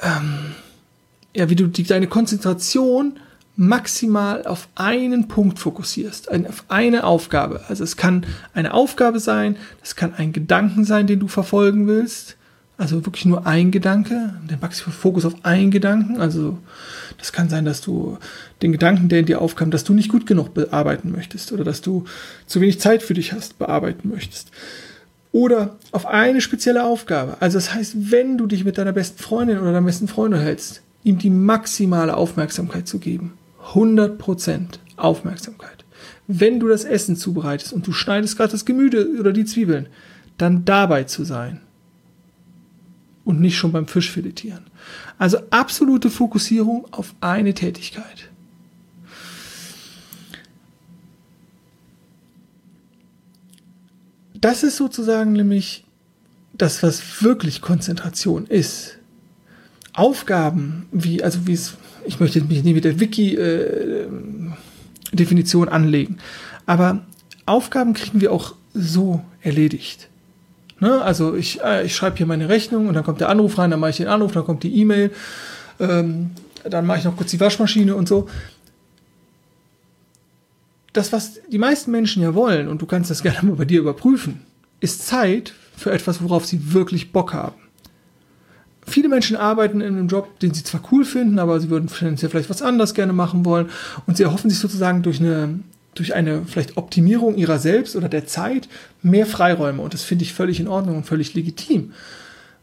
ähm, 0.00 0.54
ja, 1.34 1.50
wie 1.50 1.56
du 1.56 1.66
die, 1.66 1.82
deine 1.82 2.06
Konzentration 2.06 3.18
maximal 3.56 4.46
auf 4.46 4.68
einen 4.74 5.28
Punkt 5.28 5.58
fokussierst, 5.58 6.30
auf 6.30 6.64
eine 6.68 7.04
Aufgabe. 7.04 7.62
Also 7.68 7.84
es 7.84 7.96
kann 7.96 8.24
eine 8.54 8.72
Aufgabe 8.72 9.20
sein, 9.20 9.56
es 9.82 9.94
kann 9.94 10.14
ein 10.14 10.32
Gedanken 10.32 10.84
sein, 10.84 11.06
den 11.06 11.20
du 11.20 11.28
verfolgen 11.28 11.86
willst. 11.86 12.36
also 12.78 13.04
wirklich 13.04 13.26
nur 13.26 13.46
ein 13.46 13.70
Gedanke, 13.70 14.34
den 14.50 14.58
maximalen 14.60 14.98
Fokus 14.98 15.24
auf 15.24 15.44
einen 15.44 15.70
Gedanken. 15.70 16.20
Also 16.20 16.58
das 17.18 17.32
kann 17.32 17.48
sein, 17.48 17.64
dass 17.64 17.80
du 17.80 18.18
den 18.62 18.72
Gedanken, 18.72 19.08
der 19.08 19.20
in 19.20 19.26
dir 19.26 19.40
aufkam, 19.40 19.70
dass 19.70 19.84
du 19.84 19.92
nicht 19.92 20.08
gut 20.08 20.26
genug 20.26 20.54
bearbeiten 20.54 21.12
möchtest 21.12 21.52
oder 21.52 21.62
dass 21.62 21.82
du 21.82 22.04
zu 22.46 22.60
wenig 22.60 22.80
Zeit 22.80 23.02
für 23.02 23.14
dich 23.14 23.32
hast, 23.32 23.58
bearbeiten 23.58 24.08
möchtest. 24.08 24.50
Oder 25.30 25.76
auf 25.92 26.06
eine 26.06 26.40
spezielle 26.40 26.84
Aufgabe. 26.84 27.36
Also 27.40 27.58
das 27.58 27.72
heißt, 27.72 28.10
wenn 28.10 28.38
du 28.38 28.46
dich 28.46 28.64
mit 28.64 28.78
deiner 28.78 28.92
besten 28.92 29.22
Freundin 29.22 29.58
oder 29.58 29.72
deinem 29.72 29.86
besten 29.86 30.08
Freund 30.08 30.34
hältst, 30.34 30.82
ihm 31.04 31.18
die 31.18 31.30
maximale 31.30 32.16
Aufmerksamkeit 32.16 32.88
zu 32.88 32.98
geben. 32.98 33.34
100% 33.70 34.78
Aufmerksamkeit. 34.96 35.84
Wenn 36.26 36.60
du 36.60 36.68
das 36.68 36.84
Essen 36.84 37.16
zubereitest 37.16 37.72
und 37.72 37.86
du 37.86 37.92
schneidest 37.92 38.36
gerade 38.36 38.52
das 38.52 38.64
Gemüse 38.64 39.08
oder 39.18 39.32
die 39.32 39.44
Zwiebeln, 39.44 39.88
dann 40.38 40.64
dabei 40.64 41.04
zu 41.04 41.24
sein 41.24 41.60
und 43.24 43.40
nicht 43.40 43.56
schon 43.56 43.72
beim 43.72 43.86
Fischfiletieren. 43.86 44.64
Also 45.18 45.38
absolute 45.50 46.10
Fokussierung 46.10 46.86
auf 46.92 47.14
eine 47.20 47.54
Tätigkeit. 47.54 48.30
Das 54.34 54.64
ist 54.64 54.76
sozusagen 54.76 55.32
nämlich 55.32 55.84
das, 56.52 56.82
was 56.82 57.22
wirklich 57.22 57.60
Konzentration 57.60 58.46
ist. 58.46 58.98
Aufgaben, 59.92 60.86
wie, 60.90 61.22
also 61.22 61.46
wie 61.46 61.52
es, 61.52 61.74
ich 62.04 62.20
möchte 62.20 62.42
mich 62.42 62.62
nie 62.64 62.74
mit 62.74 62.84
der 62.84 63.00
Wiki-Definition 63.00 65.68
äh, 65.68 65.70
anlegen, 65.70 66.18
aber 66.66 67.06
Aufgaben 67.46 67.94
kriegen 67.94 68.20
wir 68.20 68.32
auch 68.32 68.54
so 68.74 69.22
erledigt. 69.40 70.08
Ne? 70.80 71.00
Also 71.00 71.34
ich, 71.34 71.62
äh, 71.62 71.86
ich 71.86 71.94
schreibe 71.94 72.16
hier 72.16 72.26
meine 72.26 72.48
Rechnung 72.48 72.88
und 72.88 72.94
dann 72.94 73.04
kommt 73.04 73.20
der 73.20 73.28
Anruf 73.28 73.58
rein, 73.58 73.70
dann 73.70 73.78
mache 73.80 73.90
ich 73.90 73.98
den 73.98 74.08
Anruf, 74.08 74.32
dann 74.32 74.44
kommt 74.44 74.64
die 74.64 74.74
E-Mail, 74.80 75.12
ähm, 75.78 76.32
dann 76.68 76.86
mache 76.86 76.98
ich 76.98 77.04
noch 77.04 77.16
kurz 77.16 77.30
die 77.30 77.40
Waschmaschine 77.40 77.94
und 77.94 78.08
so. 78.08 78.28
Das, 80.92 81.12
was 81.12 81.40
die 81.50 81.58
meisten 81.58 81.90
Menschen 81.90 82.22
ja 82.22 82.34
wollen, 82.34 82.68
und 82.68 82.82
du 82.82 82.86
kannst 82.86 83.10
das 83.10 83.22
gerne 83.22 83.42
mal 83.42 83.56
bei 83.56 83.64
dir 83.64 83.80
überprüfen, 83.80 84.42
ist 84.80 85.06
Zeit 85.06 85.54
für 85.76 85.92
etwas, 85.92 86.22
worauf 86.22 86.46
sie 86.46 86.72
wirklich 86.72 87.12
Bock 87.12 87.32
haben. 87.32 87.61
Viele 88.92 89.08
Menschen 89.08 89.38
arbeiten 89.38 89.80
in 89.80 89.96
einem 89.96 90.08
Job, 90.08 90.38
den 90.40 90.52
sie 90.52 90.64
zwar 90.64 90.82
cool 90.92 91.06
finden, 91.06 91.38
aber 91.38 91.58
sie 91.60 91.70
würden 91.70 91.88
vielleicht 91.88 92.50
was 92.50 92.60
anderes 92.60 92.92
gerne 92.92 93.14
machen 93.14 93.46
wollen 93.46 93.70
und 94.06 94.18
sie 94.18 94.22
erhoffen 94.22 94.50
sich 94.50 94.58
sozusagen 94.58 95.02
durch 95.02 95.18
eine 95.18 95.60
durch 95.94 96.14
eine 96.14 96.44
vielleicht 96.44 96.76
Optimierung 96.76 97.36
ihrer 97.36 97.58
selbst 97.58 97.96
oder 97.96 98.08
der 98.08 98.26
Zeit 98.26 98.68
mehr 99.02 99.26
Freiräume. 99.26 99.82
Und 99.82 99.94
das 99.94 100.04
finde 100.04 100.24
ich 100.24 100.34
völlig 100.34 100.60
in 100.60 100.68
Ordnung 100.68 100.96
und 100.98 101.06
völlig 101.06 101.32
legitim. 101.34 101.92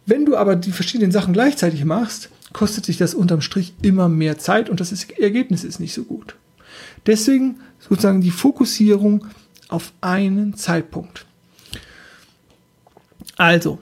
Wenn 0.05 0.25
du 0.25 0.35
aber 0.35 0.55
die 0.55 0.71
verschiedenen 0.71 1.11
Sachen 1.11 1.33
gleichzeitig 1.33 1.83
machst, 1.83 2.29
kostet 2.53 2.85
sich 2.85 2.97
das 2.97 3.15
unterm 3.15 3.41
Strich 3.41 3.73
immer 3.81 4.07
mehr 4.07 4.37
Zeit 4.37 4.69
und 4.69 4.79
das 4.79 4.91
Ergebnis 4.91 5.63
ist 5.63 5.79
nicht 5.79 5.93
so 5.93 6.03
gut. 6.03 6.35
Deswegen 7.07 7.59
sozusagen 7.79 8.21
die 8.21 8.31
Fokussierung 8.31 9.25
auf 9.67 9.93
einen 10.01 10.55
Zeitpunkt. 10.55 11.25
Also, 13.35 13.79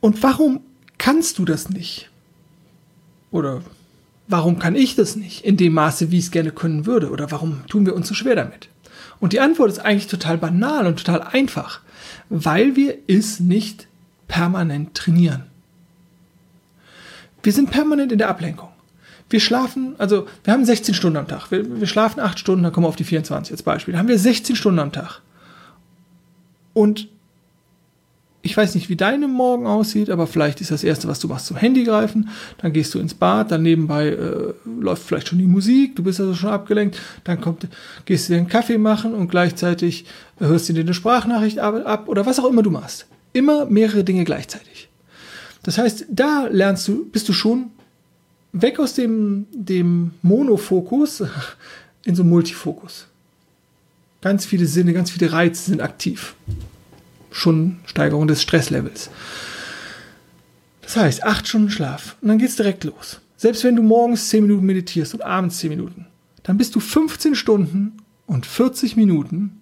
und 0.00 0.22
warum 0.22 0.60
kannst 0.98 1.38
du 1.38 1.44
das 1.44 1.70
nicht? 1.70 2.10
Oder 3.30 3.62
warum 4.28 4.58
kann 4.58 4.76
ich 4.76 4.96
das 4.96 5.16
nicht 5.16 5.44
in 5.44 5.56
dem 5.56 5.74
Maße, 5.74 6.10
wie 6.10 6.18
ich 6.18 6.26
es 6.26 6.30
gerne 6.30 6.52
können 6.52 6.86
würde? 6.86 7.10
Oder 7.10 7.30
warum 7.30 7.66
tun 7.68 7.86
wir 7.86 7.94
uns 7.94 8.08
so 8.08 8.14
schwer 8.14 8.36
damit? 8.36 8.68
Und 9.20 9.32
die 9.32 9.40
Antwort 9.40 9.70
ist 9.70 9.78
eigentlich 9.78 10.08
total 10.08 10.38
banal 10.38 10.86
und 10.86 10.98
total 10.98 11.22
einfach, 11.22 11.80
weil 12.28 12.76
wir 12.76 12.96
es 13.06 13.40
nicht 13.40 13.88
permanent 14.28 14.94
trainieren. 14.94 15.44
Wir 17.42 17.52
sind 17.52 17.70
permanent 17.70 18.12
in 18.12 18.18
der 18.18 18.28
Ablenkung. 18.28 18.70
Wir 19.30 19.40
schlafen, 19.40 19.94
also 19.98 20.26
wir 20.44 20.52
haben 20.52 20.64
16 20.64 20.94
Stunden 20.94 21.16
am 21.16 21.28
Tag. 21.28 21.50
Wir, 21.50 21.80
wir 21.80 21.86
schlafen 21.86 22.20
8 22.20 22.38
Stunden, 22.38 22.62
dann 22.62 22.72
kommen 22.72 22.84
wir 22.84 22.88
auf 22.88 22.96
die 22.96 23.04
24 23.04 23.52
als 23.52 23.62
Beispiel. 23.62 23.92
Da 23.92 23.98
haben 23.98 24.08
wir 24.08 24.18
16 24.18 24.54
Stunden 24.54 24.78
am 24.78 24.92
Tag. 24.92 25.20
Und 26.74 27.08
ich 28.46 28.56
weiß 28.56 28.76
nicht, 28.76 28.88
wie 28.88 28.96
deine 28.96 29.26
Morgen 29.26 29.66
aussieht, 29.66 30.08
aber 30.08 30.28
vielleicht 30.28 30.60
ist 30.60 30.70
das 30.70 30.84
Erste, 30.84 31.08
was 31.08 31.18
du 31.18 31.26
machst, 31.26 31.46
zum 31.46 31.56
Handy 31.56 31.82
greifen. 31.82 32.30
Dann 32.58 32.72
gehst 32.72 32.94
du 32.94 33.00
ins 33.00 33.12
Bad, 33.12 33.50
dann 33.50 33.62
nebenbei 33.62 34.08
äh, 34.08 34.54
läuft 34.80 35.02
vielleicht 35.02 35.28
schon 35.28 35.38
die 35.38 35.46
Musik, 35.46 35.96
du 35.96 36.04
bist 36.04 36.20
also 36.20 36.32
schon 36.34 36.50
abgelenkt. 36.50 36.98
Dann 37.24 37.40
kommt, 37.40 37.66
gehst 38.04 38.28
du 38.28 38.32
dir 38.32 38.38
einen 38.38 38.48
Kaffee 38.48 38.78
machen 38.78 39.14
und 39.14 39.28
gleichzeitig 39.28 40.06
hörst 40.38 40.68
du 40.68 40.74
dir 40.74 40.80
eine 40.80 40.94
Sprachnachricht 40.94 41.58
ab, 41.58 42.08
oder 42.08 42.24
was 42.24 42.38
auch 42.38 42.48
immer 42.48 42.62
du 42.62 42.70
machst. 42.70 43.06
Immer 43.32 43.66
mehrere 43.66 44.04
Dinge 44.04 44.24
gleichzeitig. 44.24 44.88
Das 45.64 45.76
heißt, 45.76 46.06
da 46.08 46.46
lernst 46.48 46.86
du, 46.86 47.04
bist 47.06 47.28
du 47.28 47.32
schon 47.32 47.72
weg 48.52 48.78
aus 48.78 48.94
dem, 48.94 49.46
dem 49.52 50.12
Monofokus 50.22 51.24
in 52.04 52.14
so 52.14 52.22
Multifokus. 52.22 53.08
Ganz 54.20 54.46
viele 54.46 54.66
Sinne, 54.66 54.92
ganz 54.92 55.10
viele 55.10 55.32
Reize 55.32 55.70
sind 55.70 55.80
aktiv 55.80 56.36
schon 57.36 57.78
Steigerung 57.84 58.26
des 58.26 58.42
Stresslevels. 58.42 59.10
Das 60.80 60.96
heißt, 60.96 61.24
acht 61.24 61.46
Stunden 61.46 61.70
Schlaf 61.70 62.16
und 62.20 62.28
dann 62.28 62.38
geht 62.38 62.48
es 62.48 62.56
direkt 62.56 62.84
los. 62.84 63.20
Selbst 63.36 63.64
wenn 63.64 63.76
du 63.76 63.82
morgens 63.82 64.28
10 64.30 64.42
Minuten 64.42 64.64
meditierst 64.64 65.12
und 65.14 65.22
abends 65.22 65.58
10 65.58 65.70
Minuten, 65.70 66.06
dann 66.42 66.56
bist 66.56 66.74
du 66.74 66.80
15 66.80 67.34
Stunden 67.34 67.98
und 68.26 68.46
40 68.46 68.96
Minuten 68.96 69.60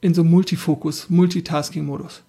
in 0.00 0.14
so 0.14 0.24
Multifokus, 0.24 1.08
Multitasking-Modus. 1.08 2.22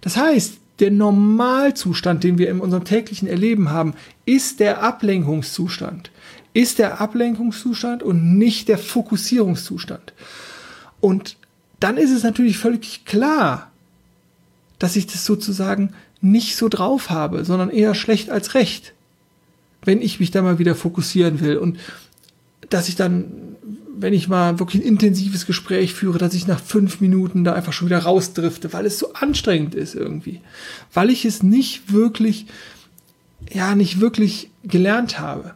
Das 0.00 0.16
heißt, 0.16 0.58
der 0.78 0.90
Normalzustand, 0.90 2.22
den 2.22 2.38
wir 2.38 2.50
in 2.50 2.60
unserem 2.60 2.84
täglichen 2.84 3.28
Erleben 3.28 3.70
haben, 3.70 3.94
ist 4.26 4.60
der 4.60 4.82
Ablenkungszustand. 4.82 6.10
Ist 6.52 6.78
der 6.78 7.00
Ablenkungszustand 7.00 8.02
und 8.02 8.38
nicht 8.38 8.68
der 8.68 8.78
Fokussierungszustand. 8.78 10.12
Und 11.00 11.36
dann 11.84 11.98
ist 11.98 12.12
es 12.12 12.22
natürlich 12.22 12.56
völlig 12.56 13.04
klar, 13.04 13.70
dass 14.78 14.96
ich 14.96 15.06
das 15.06 15.26
sozusagen 15.26 15.92
nicht 16.22 16.56
so 16.56 16.70
drauf 16.70 17.10
habe, 17.10 17.44
sondern 17.44 17.68
eher 17.68 17.94
schlecht 17.94 18.30
als 18.30 18.54
recht, 18.54 18.94
wenn 19.82 20.00
ich 20.00 20.18
mich 20.18 20.30
da 20.30 20.40
mal 20.40 20.58
wieder 20.58 20.74
fokussieren 20.74 21.40
will 21.40 21.58
und 21.58 21.78
dass 22.70 22.88
ich 22.88 22.96
dann, 22.96 23.26
wenn 23.98 24.14
ich 24.14 24.28
mal 24.28 24.58
wirklich 24.58 24.82
ein 24.82 24.88
intensives 24.88 25.44
Gespräch 25.44 25.92
führe, 25.92 26.16
dass 26.16 26.32
ich 26.32 26.46
nach 26.46 26.58
fünf 26.58 27.02
Minuten 27.02 27.44
da 27.44 27.52
einfach 27.52 27.74
schon 27.74 27.88
wieder 27.88 27.98
rausdrifte, 27.98 28.72
weil 28.72 28.86
es 28.86 28.98
so 28.98 29.12
anstrengend 29.12 29.74
ist 29.74 29.94
irgendwie, 29.94 30.40
weil 30.94 31.10
ich 31.10 31.26
es 31.26 31.42
nicht 31.42 31.92
wirklich, 31.92 32.46
ja, 33.52 33.74
nicht 33.74 34.00
wirklich 34.00 34.48
gelernt 34.62 35.18
habe. 35.20 35.54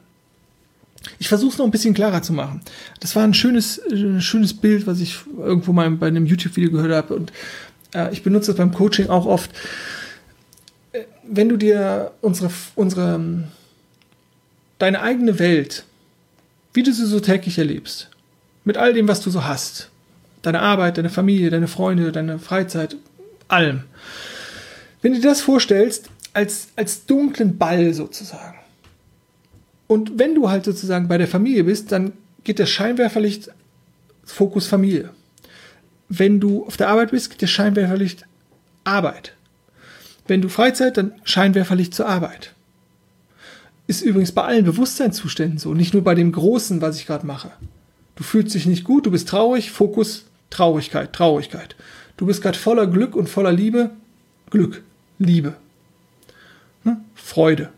Ich 1.18 1.28
versuche 1.28 1.52
es 1.52 1.58
noch 1.58 1.64
ein 1.64 1.70
bisschen 1.70 1.94
klarer 1.94 2.22
zu 2.22 2.32
machen. 2.32 2.60
Das 3.00 3.16
war 3.16 3.24
ein 3.24 3.34
schönes, 3.34 3.80
ein 3.90 4.20
schönes 4.20 4.54
Bild, 4.54 4.86
was 4.86 5.00
ich 5.00 5.18
irgendwo 5.36 5.72
mal 5.72 5.90
bei 5.90 6.06
einem 6.06 6.26
YouTube-Video 6.26 6.70
gehört 6.70 6.92
habe 6.92 7.14
und 7.14 7.32
äh, 7.94 8.12
ich 8.12 8.22
benutze 8.22 8.48
das 8.48 8.56
beim 8.56 8.72
Coaching 8.72 9.08
auch 9.08 9.26
oft. 9.26 9.50
Äh, 10.92 11.04
wenn 11.24 11.48
du 11.48 11.56
dir 11.56 12.12
unsere, 12.20 12.50
unsere, 12.74 13.44
deine 14.78 15.00
eigene 15.00 15.38
Welt, 15.38 15.84
wie 16.74 16.82
du 16.82 16.92
sie 16.92 17.06
so 17.06 17.20
täglich 17.20 17.58
erlebst, 17.58 18.10
mit 18.64 18.76
all 18.76 18.92
dem, 18.92 19.08
was 19.08 19.20
du 19.20 19.30
so 19.30 19.44
hast, 19.44 19.90
deine 20.42 20.60
Arbeit, 20.60 20.98
deine 20.98 21.10
Familie, 21.10 21.50
deine 21.50 21.68
Freunde, 21.68 22.12
deine 22.12 22.38
Freizeit, 22.38 22.96
allem. 23.48 23.84
Wenn 25.02 25.12
du 25.12 25.20
dir 25.20 25.28
das 25.28 25.40
vorstellst, 25.40 26.10
als, 26.34 26.68
als 26.76 27.06
dunklen 27.06 27.58
Ball 27.58 27.94
sozusagen, 27.94 28.58
und 29.88 30.18
wenn 30.18 30.34
du 30.34 30.48
halt 30.48 30.64
sozusagen 30.64 31.08
bei 31.08 31.18
der 31.18 31.26
Familie 31.26 31.64
bist, 31.64 31.90
dann 31.90 32.12
geht 32.44 32.60
das 32.60 32.70
Scheinwerferlicht 32.70 33.50
Fokus 34.24 34.66
Familie. 34.66 35.10
Wenn 36.08 36.38
du 36.38 36.64
auf 36.66 36.76
der 36.76 36.88
Arbeit 36.88 37.10
bist, 37.10 37.30
geht 37.30 37.42
das 37.42 37.50
Scheinwerferlicht 37.50 38.24
Arbeit. 38.84 39.34
Wenn 40.26 40.42
du 40.42 40.48
Freizeit, 40.48 40.96
dann 40.98 41.12
Scheinwerferlicht 41.24 41.94
zur 41.94 42.06
Arbeit. 42.06 42.54
Ist 43.86 44.02
übrigens 44.02 44.32
bei 44.32 44.44
allen 44.44 44.66
Bewusstseinszuständen 44.66 45.58
so, 45.58 45.72
nicht 45.72 45.94
nur 45.94 46.04
bei 46.04 46.14
dem 46.14 46.30
Großen, 46.30 46.82
was 46.82 46.98
ich 46.98 47.06
gerade 47.06 47.26
mache. 47.26 47.50
Du 48.16 48.22
fühlst 48.22 48.54
dich 48.54 48.66
nicht 48.66 48.84
gut, 48.84 49.06
du 49.06 49.10
bist 49.10 49.28
traurig, 49.28 49.70
Fokus 49.70 50.26
Traurigkeit, 50.50 51.12
Traurigkeit. 51.12 51.76
Du 52.16 52.26
bist 52.26 52.42
gerade 52.42 52.58
voller 52.58 52.86
Glück 52.86 53.16
und 53.16 53.28
voller 53.28 53.52
Liebe, 53.52 53.90
Glück, 54.50 54.82
Liebe. 55.18 55.54
Hm? 56.84 56.98
Freude, 57.14 57.70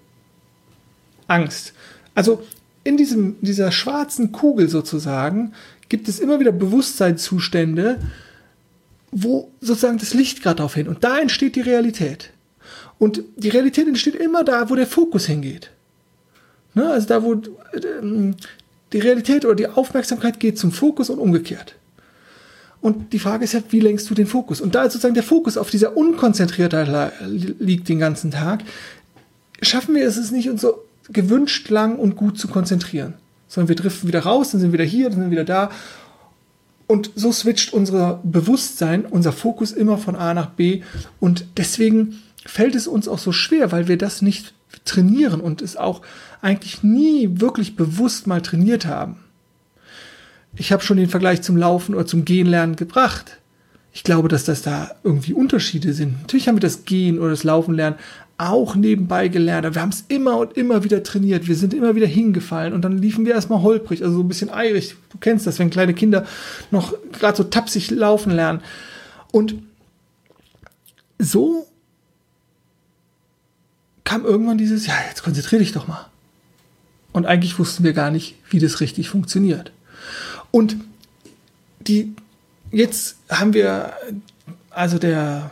Angst. 1.26 1.72
Also 2.14 2.42
in 2.84 2.96
diesem, 2.96 3.36
dieser 3.40 3.72
schwarzen 3.72 4.32
Kugel 4.32 4.68
sozusagen 4.68 5.52
gibt 5.88 6.08
es 6.08 6.18
immer 6.18 6.40
wieder 6.40 6.52
Bewusstseinszustände, 6.52 7.98
wo 9.10 9.50
sozusagen 9.60 9.98
das 9.98 10.14
Licht 10.14 10.42
gerade 10.42 10.56
drauf 10.56 10.74
hin. 10.74 10.88
Und 10.88 11.04
da 11.04 11.18
entsteht 11.18 11.56
die 11.56 11.60
Realität. 11.60 12.30
Und 12.98 13.22
die 13.36 13.48
Realität 13.48 13.88
entsteht 13.88 14.14
immer 14.14 14.44
da, 14.44 14.70
wo 14.70 14.74
der 14.76 14.86
Fokus 14.86 15.26
hingeht. 15.26 15.70
Ne? 16.74 16.88
Also 16.90 17.08
da, 17.08 17.22
wo 17.22 17.34
äh, 17.34 18.34
die 18.92 18.98
Realität 18.98 19.44
oder 19.44 19.54
die 19.54 19.66
Aufmerksamkeit 19.66 20.38
geht 20.40 20.58
zum 20.58 20.72
Fokus 20.72 21.10
und 21.10 21.18
umgekehrt. 21.18 21.74
Und 22.80 23.12
die 23.12 23.18
Frage 23.18 23.44
ist 23.44 23.52
ja, 23.52 23.62
wie 23.70 23.80
lenkst 23.80 24.08
du 24.08 24.14
den 24.14 24.26
Fokus? 24.26 24.60
Und 24.60 24.74
da 24.74 24.84
sozusagen 24.84 25.14
der 25.14 25.22
Fokus 25.22 25.58
auf 25.58 25.70
dieser 25.70 25.96
Unkonzentriertheit 25.96 27.12
liegt 27.28 27.88
den 27.88 27.98
ganzen 27.98 28.30
Tag, 28.30 28.64
schaffen 29.60 29.94
wir 29.94 30.06
es 30.06 30.30
nicht, 30.30 30.48
uns 30.48 30.62
so 30.62 30.82
gewünscht 31.08 31.68
lang 31.70 31.96
und 31.96 32.16
gut 32.16 32.38
zu 32.38 32.48
konzentrieren. 32.48 33.14
Sondern 33.48 33.68
wir 33.68 33.76
driften 33.76 34.08
wieder 34.08 34.20
raus, 34.20 34.50
dann 34.52 34.60
sind 34.60 34.72
wieder 34.72 34.84
hier, 34.84 35.10
dann 35.10 35.20
sind 35.20 35.30
wieder 35.30 35.44
da. 35.44 35.70
Und 36.86 37.10
so 37.14 37.32
switcht 37.32 37.72
unser 37.72 38.20
Bewusstsein, 38.24 39.04
unser 39.06 39.32
Fokus 39.32 39.72
immer 39.72 39.98
von 39.98 40.16
A 40.16 40.34
nach 40.34 40.50
B. 40.50 40.82
Und 41.20 41.46
deswegen 41.56 42.18
fällt 42.44 42.74
es 42.74 42.86
uns 42.86 43.06
auch 43.08 43.18
so 43.18 43.32
schwer, 43.32 43.70
weil 43.72 43.88
wir 43.88 43.96
das 43.96 44.22
nicht 44.22 44.54
trainieren 44.84 45.40
und 45.40 45.62
es 45.62 45.76
auch 45.76 46.02
eigentlich 46.42 46.82
nie 46.82 47.40
wirklich 47.40 47.76
bewusst 47.76 48.26
mal 48.26 48.40
trainiert 48.40 48.86
haben. 48.86 49.16
Ich 50.56 50.72
habe 50.72 50.82
schon 50.82 50.96
den 50.96 51.08
Vergleich 51.08 51.42
zum 51.42 51.56
Laufen 51.56 51.94
oder 51.94 52.06
zum 52.06 52.24
Gehen 52.24 52.46
lernen 52.46 52.76
gebracht. 52.76 53.38
Ich 53.92 54.04
glaube, 54.04 54.28
dass 54.28 54.44
das 54.44 54.62
da 54.62 54.92
irgendwie 55.02 55.32
Unterschiede 55.32 55.92
sind. 55.92 56.20
Natürlich 56.20 56.48
haben 56.48 56.56
wir 56.56 56.60
das 56.60 56.84
Gehen 56.84 57.18
oder 57.18 57.30
das 57.30 57.44
Laufen 57.44 57.74
lernen 57.74 57.96
auch 58.40 58.74
nebenbei 58.74 59.28
gelernt. 59.28 59.74
Wir 59.74 59.82
haben 59.82 59.90
es 59.90 60.04
immer 60.08 60.38
und 60.38 60.56
immer 60.56 60.82
wieder 60.82 61.02
trainiert. 61.02 61.46
Wir 61.46 61.56
sind 61.56 61.74
immer 61.74 61.94
wieder 61.94 62.06
hingefallen 62.06 62.72
und 62.72 62.82
dann 62.82 62.96
liefen 62.96 63.26
wir 63.26 63.34
erstmal 63.34 63.60
holprig, 63.60 64.02
also 64.02 64.16
so 64.16 64.22
ein 64.22 64.28
bisschen 64.28 64.48
eirig. 64.48 64.96
Du 65.10 65.18
kennst 65.18 65.46
das, 65.46 65.58
wenn 65.58 65.68
kleine 65.68 65.92
Kinder 65.92 66.26
noch 66.70 66.94
gerade 67.12 67.36
so 67.36 67.44
tapsig 67.44 67.90
laufen 67.90 68.32
lernen. 68.32 68.62
Und 69.30 69.56
so 71.18 71.66
kam 74.04 74.24
irgendwann 74.24 74.56
dieses, 74.56 74.86
ja, 74.86 74.94
jetzt 75.08 75.22
konzentriere 75.22 75.60
dich 75.60 75.72
doch 75.72 75.86
mal. 75.86 76.06
Und 77.12 77.26
eigentlich 77.26 77.58
wussten 77.58 77.84
wir 77.84 77.92
gar 77.92 78.10
nicht, 78.10 78.36
wie 78.48 78.58
das 78.58 78.80
richtig 78.80 79.10
funktioniert. 79.10 79.70
Und 80.50 80.76
die, 81.80 82.14
jetzt 82.72 83.16
haben 83.28 83.52
wir, 83.52 83.92
also 84.70 84.98
der, 84.98 85.50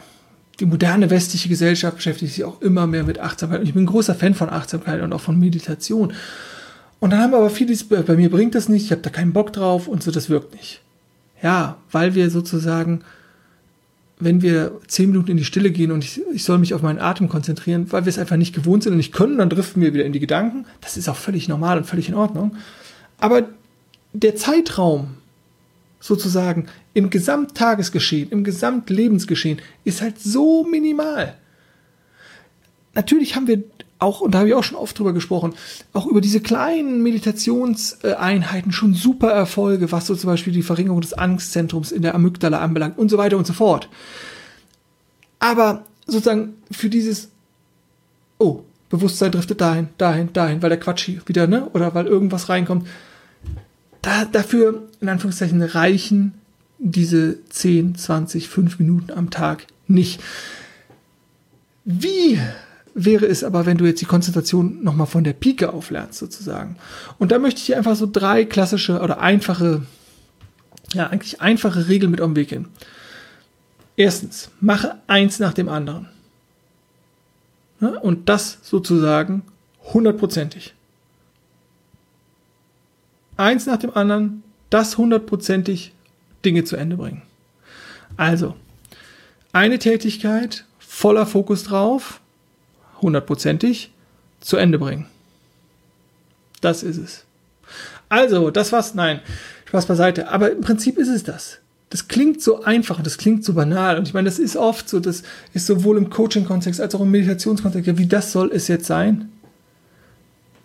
die 0.60 0.66
moderne 0.66 1.10
westliche 1.10 1.48
Gesellschaft 1.48 1.96
beschäftigt 1.96 2.34
sich 2.34 2.44
auch 2.44 2.60
immer 2.60 2.86
mehr 2.86 3.04
mit 3.04 3.20
Achtsamkeit. 3.20 3.60
Und 3.60 3.66
ich 3.66 3.74
bin 3.74 3.84
ein 3.84 3.86
großer 3.86 4.14
Fan 4.14 4.34
von 4.34 4.50
Achtsamkeit 4.50 5.00
und 5.02 5.12
auch 5.12 5.20
von 5.20 5.38
Meditation. 5.38 6.12
Und 7.00 7.10
dann 7.10 7.20
haben 7.20 7.34
aber 7.34 7.50
viele, 7.50 7.76
bei 8.02 8.16
mir 8.16 8.30
bringt 8.30 8.54
das 8.54 8.68
nicht, 8.68 8.86
ich 8.86 8.90
habe 8.90 9.02
da 9.02 9.10
keinen 9.10 9.32
Bock 9.32 9.52
drauf 9.52 9.86
und 9.86 10.02
so, 10.02 10.10
das 10.10 10.28
wirkt 10.30 10.54
nicht. 10.54 10.80
Ja, 11.42 11.76
weil 11.92 12.16
wir 12.16 12.30
sozusagen, 12.30 13.02
wenn 14.18 14.42
wir 14.42 14.72
zehn 14.88 15.10
Minuten 15.10 15.30
in 15.30 15.36
die 15.36 15.44
Stille 15.44 15.70
gehen 15.70 15.92
und 15.92 16.02
ich, 16.02 16.20
ich 16.34 16.42
soll 16.42 16.58
mich 16.58 16.74
auf 16.74 16.82
meinen 16.82 16.98
Atem 16.98 17.28
konzentrieren, 17.28 17.86
weil 17.92 18.04
wir 18.04 18.10
es 18.10 18.18
einfach 18.18 18.36
nicht 18.36 18.52
gewohnt 18.52 18.82
sind 18.82 18.92
und 18.92 18.98
nicht 18.98 19.14
können, 19.14 19.38
dann 19.38 19.50
driften 19.50 19.80
wir 19.80 19.94
wieder 19.94 20.04
in 20.04 20.12
die 20.12 20.18
Gedanken. 20.18 20.66
Das 20.80 20.96
ist 20.96 21.08
auch 21.08 21.16
völlig 21.16 21.48
normal 21.48 21.78
und 21.78 21.84
völlig 21.84 22.08
in 22.08 22.16
Ordnung. 22.16 22.56
Aber 23.20 23.48
der 24.12 24.34
Zeitraum, 24.34 25.18
sozusagen 26.00 26.66
im 26.94 27.10
Gesamttagesgeschehen, 27.10 28.30
im 28.30 28.44
Gesamtlebensgeschehen 28.44 29.60
ist 29.84 30.00
halt 30.02 30.18
so 30.20 30.64
minimal. 30.64 31.34
Natürlich 32.94 33.36
haben 33.36 33.46
wir 33.46 33.62
auch, 33.98 34.20
und 34.20 34.32
da 34.32 34.38
habe 34.38 34.48
ich 34.48 34.54
auch 34.54 34.64
schon 34.64 34.78
oft 34.78 34.98
drüber 34.98 35.12
gesprochen, 35.12 35.54
auch 35.92 36.06
über 36.06 36.20
diese 36.20 36.40
kleinen 36.40 37.02
Meditationseinheiten 37.02 38.72
schon 38.72 38.94
super 38.94 39.30
Erfolge, 39.30 39.90
was 39.90 40.06
so 40.06 40.14
zum 40.14 40.28
Beispiel 40.28 40.52
die 40.52 40.62
Verringerung 40.62 41.00
des 41.00 41.14
Angstzentrums 41.14 41.90
in 41.90 42.02
der 42.02 42.14
Amygdala 42.14 42.60
anbelangt 42.60 42.98
und 42.98 43.08
so 43.08 43.18
weiter 43.18 43.36
und 43.36 43.46
so 43.46 43.52
fort. 43.52 43.88
Aber 45.40 45.84
sozusagen 46.06 46.54
für 46.70 46.88
dieses, 46.88 47.30
oh, 48.38 48.62
Bewusstsein 48.88 49.32
driftet 49.32 49.60
dahin, 49.60 49.88
dahin, 49.98 50.32
dahin, 50.32 50.62
weil 50.62 50.70
der 50.70 50.80
Quatsch 50.80 51.10
wieder, 51.26 51.46
ne, 51.46 51.68
oder 51.74 51.94
weil 51.94 52.06
irgendwas 52.06 52.48
reinkommt, 52.48 52.86
da, 54.08 54.24
dafür, 54.24 54.88
in 55.00 55.08
Anführungszeichen, 55.08 55.62
reichen 55.62 56.32
diese 56.78 57.44
10, 57.50 57.96
20, 57.96 58.48
5 58.48 58.78
Minuten 58.78 59.12
am 59.12 59.30
Tag 59.30 59.66
nicht. 59.86 60.20
Wie 61.84 62.38
wäre 62.94 63.26
es 63.26 63.44
aber, 63.44 63.66
wenn 63.66 63.76
du 63.76 63.84
jetzt 63.84 64.00
die 64.00 64.06
Konzentration 64.06 64.82
nochmal 64.82 65.06
von 65.06 65.24
der 65.24 65.34
Pike 65.34 65.72
auflernst, 65.72 66.18
sozusagen? 66.18 66.76
Und 67.18 67.32
da 67.32 67.38
möchte 67.38 67.60
ich 67.60 67.66
dir 67.66 67.76
einfach 67.76 67.96
so 67.96 68.08
drei 68.10 68.44
klassische 68.44 69.00
oder 69.00 69.20
einfache, 69.20 69.82
ja, 70.94 71.08
eigentlich 71.08 71.42
einfache 71.42 71.88
Regeln 71.88 72.10
mit 72.10 72.48
gehen. 72.48 72.68
Erstens, 73.96 74.50
mache 74.60 74.96
eins 75.06 75.38
nach 75.38 75.52
dem 75.52 75.68
anderen. 75.68 76.08
und 78.00 78.28
das 78.28 78.58
sozusagen 78.62 79.42
hundertprozentig 79.92 80.74
eins 83.38 83.66
nach 83.66 83.78
dem 83.78 83.96
anderen, 83.96 84.42
das 84.68 84.98
hundertprozentig 84.98 85.94
Dinge 86.44 86.64
zu 86.64 86.76
Ende 86.76 86.96
bringen. 86.96 87.22
Also, 88.16 88.54
eine 89.52 89.78
Tätigkeit, 89.78 90.64
voller 90.78 91.24
Fokus 91.24 91.64
drauf, 91.64 92.20
hundertprozentig 93.00 93.92
zu 94.40 94.56
Ende 94.56 94.78
bringen. 94.78 95.06
Das 96.60 96.82
ist 96.82 96.98
es. 96.98 97.24
Also, 98.08 98.50
das 98.50 98.72
war's. 98.72 98.94
Nein, 98.94 99.20
Spaß 99.66 99.86
beiseite. 99.86 100.28
Aber 100.28 100.50
im 100.50 100.60
Prinzip 100.60 100.98
ist 100.98 101.08
es 101.08 101.22
das. 101.22 101.58
Das 101.90 102.08
klingt 102.08 102.42
so 102.42 102.62
einfach 102.64 102.98
und 102.98 103.06
das 103.06 103.16
klingt 103.16 103.44
so 103.44 103.54
banal. 103.54 103.96
Und 103.96 104.08
ich 104.08 104.14
meine, 104.14 104.28
das 104.28 104.38
ist 104.38 104.56
oft 104.56 104.88
so, 104.88 105.00
das 105.00 105.22
ist 105.54 105.66
sowohl 105.66 105.96
im 105.96 106.10
Coaching-Kontext 106.10 106.80
als 106.80 106.94
auch 106.94 107.00
im 107.00 107.10
Meditationskontext. 107.10 107.86
Ja, 107.86 107.98
wie 107.98 108.06
das 108.06 108.32
soll 108.32 108.50
es 108.52 108.68
jetzt 108.68 108.86
sein? 108.86 109.30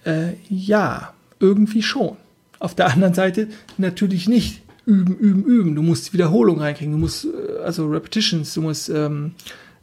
Äh, 0.05 0.33
ja, 0.49 1.13
irgendwie 1.39 1.83
schon. 1.83 2.17
Auf 2.63 2.76
der 2.76 2.93
anderen 2.93 3.13
Seite 3.13 3.49
natürlich 3.78 4.30
nicht 4.30 4.62
üben, 4.86 5.17
üben, 5.17 5.43
üben. 5.43 5.76
Du 5.76 5.82
musst 5.82 6.13
Wiederholung 6.13 6.62
reinkriegen, 6.62 6.93
du 6.93 6.97
musst, 6.97 7.26
äh, 7.26 7.62
also 7.62 7.89
Repetitions, 7.89 8.54
du 8.54 8.62
musst, 8.62 8.88
ähm, 8.88 9.34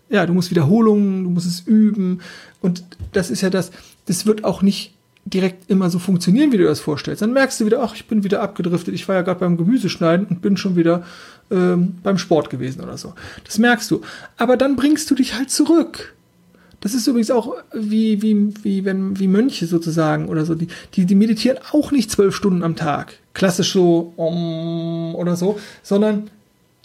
ja, 0.09 0.25
du 0.25 0.33
musst 0.33 0.51
Wiederholungen, 0.51 1.25
du 1.25 1.31
musst 1.31 1.47
es 1.47 1.61
üben. 1.61 2.23
Und 2.62 2.85
das 3.12 3.31
ist 3.31 3.43
ja 3.43 3.51
das, 3.51 3.71
das 4.07 4.25
wird 4.25 4.45
auch 4.45 4.62
nicht 4.62 4.95
direkt 5.27 5.69
immer 5.69 5.90
so 5.90 5.99
funktionieren, 5.99 6.53
wie 6.53 6.57
du 6.57 6.64
das 6.64 6.81
vorstellst. 6.81 7.21
Dann 7.21 7.35
merkst 7.35 7.61
du 7.61 7.66
wieder, 7.66 7.83
ach, 7.83 7.95
ich 7.95 8.07
bin 8.07 8.25
wieder 8.25 8.40
abgedriftet, 8.40 8.95
ich 8.95 9.07
war 9.07 9.14
ja 9.16 9.23
gerade 9.23 9.40
beim 9.40 9.59
Gemüseschneiden 9.59 10.25
und 10.25 10.40
bin 10.40 10.57
schon 10.57 10.75
wieder 10.75 11.05
ähm, 11.51 11.99
beim 12.03 12.16
Sport 12.16 12.49
gewesen 12.49 12.81
oder 12.83 12.97
so. 12.97 13.12
Das 13.45 13.59
merkst 13.59 13.90
du. 13.90 14.01
Aber 14.38 14.57
dann 14.57 14.75
bringst 14.75 15.11
du 15.11 15.14
dich 15.14 15.35
halt 15.35 15.51
zurück. 15.51 16.14
Das 16.81 16.95
ist 16.95 17.07
übrigens 17.07 17.31
auch 17.31 17.55
wie, 17.75 18.23
wie, 18.23 18.55
wie, 18.62 18.85
wenn, 18.85 19.19
wie 19.19 19.29
Mönche 19.29 19.66
sozusagen 19.66 20.29
oder 20.29 20.47
so. 20.47 20.55
Die, 20.55 20.69
die, 20.95 21.05
die 21.05 21.14
meditieren 21.14 21.59
auch 21.73 21.93
nicht 21.93 22.11
zwölf 22.11 22.35
Stunden 22.35 22.62
am 22.62 22.75
Tag. 22.75 23.19
Klassisch 23.35 23.73
so 23.73 24.12
um, 24.16 25.14
oder 25.14 25.37
so, 25.37 25.59
sondern 25.83 26.31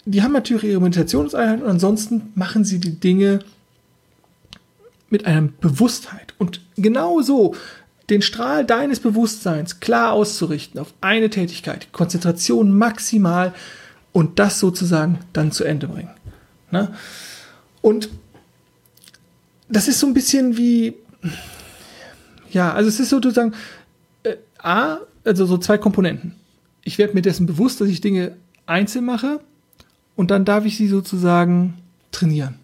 die 0.04 0.22
haben 0.22 0.32
natürlich 0.32 0.64
ihre 0.64 0.80
Meditationseinheiten 0.80 1.64
und 1.64 1.70
ansonsten 1.70 2.32
machen 2.34 2.64
sie 2.64 2.78
die 2.78 3.00
Dinge 3.00 3.40
mit 5.08 5.26
einer 5.26 5.48
Bewusstheit. 5.60 6.34
Und 6.38 6.60
genau 6.76 7.22
so 7.22 7.54
den 8.10 8.22
Strahl 8.22 8.64
deines 8.64 9.00
Bewusstseins 9.00 9.80
klar 9.80 10.12
auszurichten 10.12 10.80
auf 10.80 10.94
eine 11.00 11.30
Tätigkeit, 11.30 11.92
Konzentration 11.92 12.76
maximal 12.76 13.52
und 14.12 14.38
das 14.38 14.60
sozusagen 14.60 15.18
dann 15.32 15.52
zu 15.52 15.64
Ende 15.64 15.88
bringen. 15.88 16.10
Ne? 16.70 16.92
Und 17.82 18.10
das 19.68 19.88
ist 19.88 20.00
so 20.00 20.06
ein 20.06 20.14
bisschen 20.14 20.56
wie, 20.56 20.94
ja, 22.50 22.72
also 22.72 22.88
es 22.88 23.00
ist 23.00 23.10
sozusagen 23.10 23.52
äh, 24.22 24.36
A, 24.58 24.98
also 25.24 25.46
so 25.46 25.58
zwei 25.58 25.78
Komponenten. 25.78 26.34
Ich 26.82 26.98
werde 26.98 27.14
mir 27.14 27.22
dessen 27.22 27.46
bewusst, 27.46 27.80
dass 27.80 27.88
ich 27.88 28.00
Dinge 28.00 28.36
einzeln 28.66 29.04
mache 29.04 29.40
und 30.14 30.30
dann 30.30 30.44
darf 30.44 30.64
ich 30.64 30.76
sie 30.76 30.88
sozusagen 30.88 31.74
trainieren. 32.12 32.54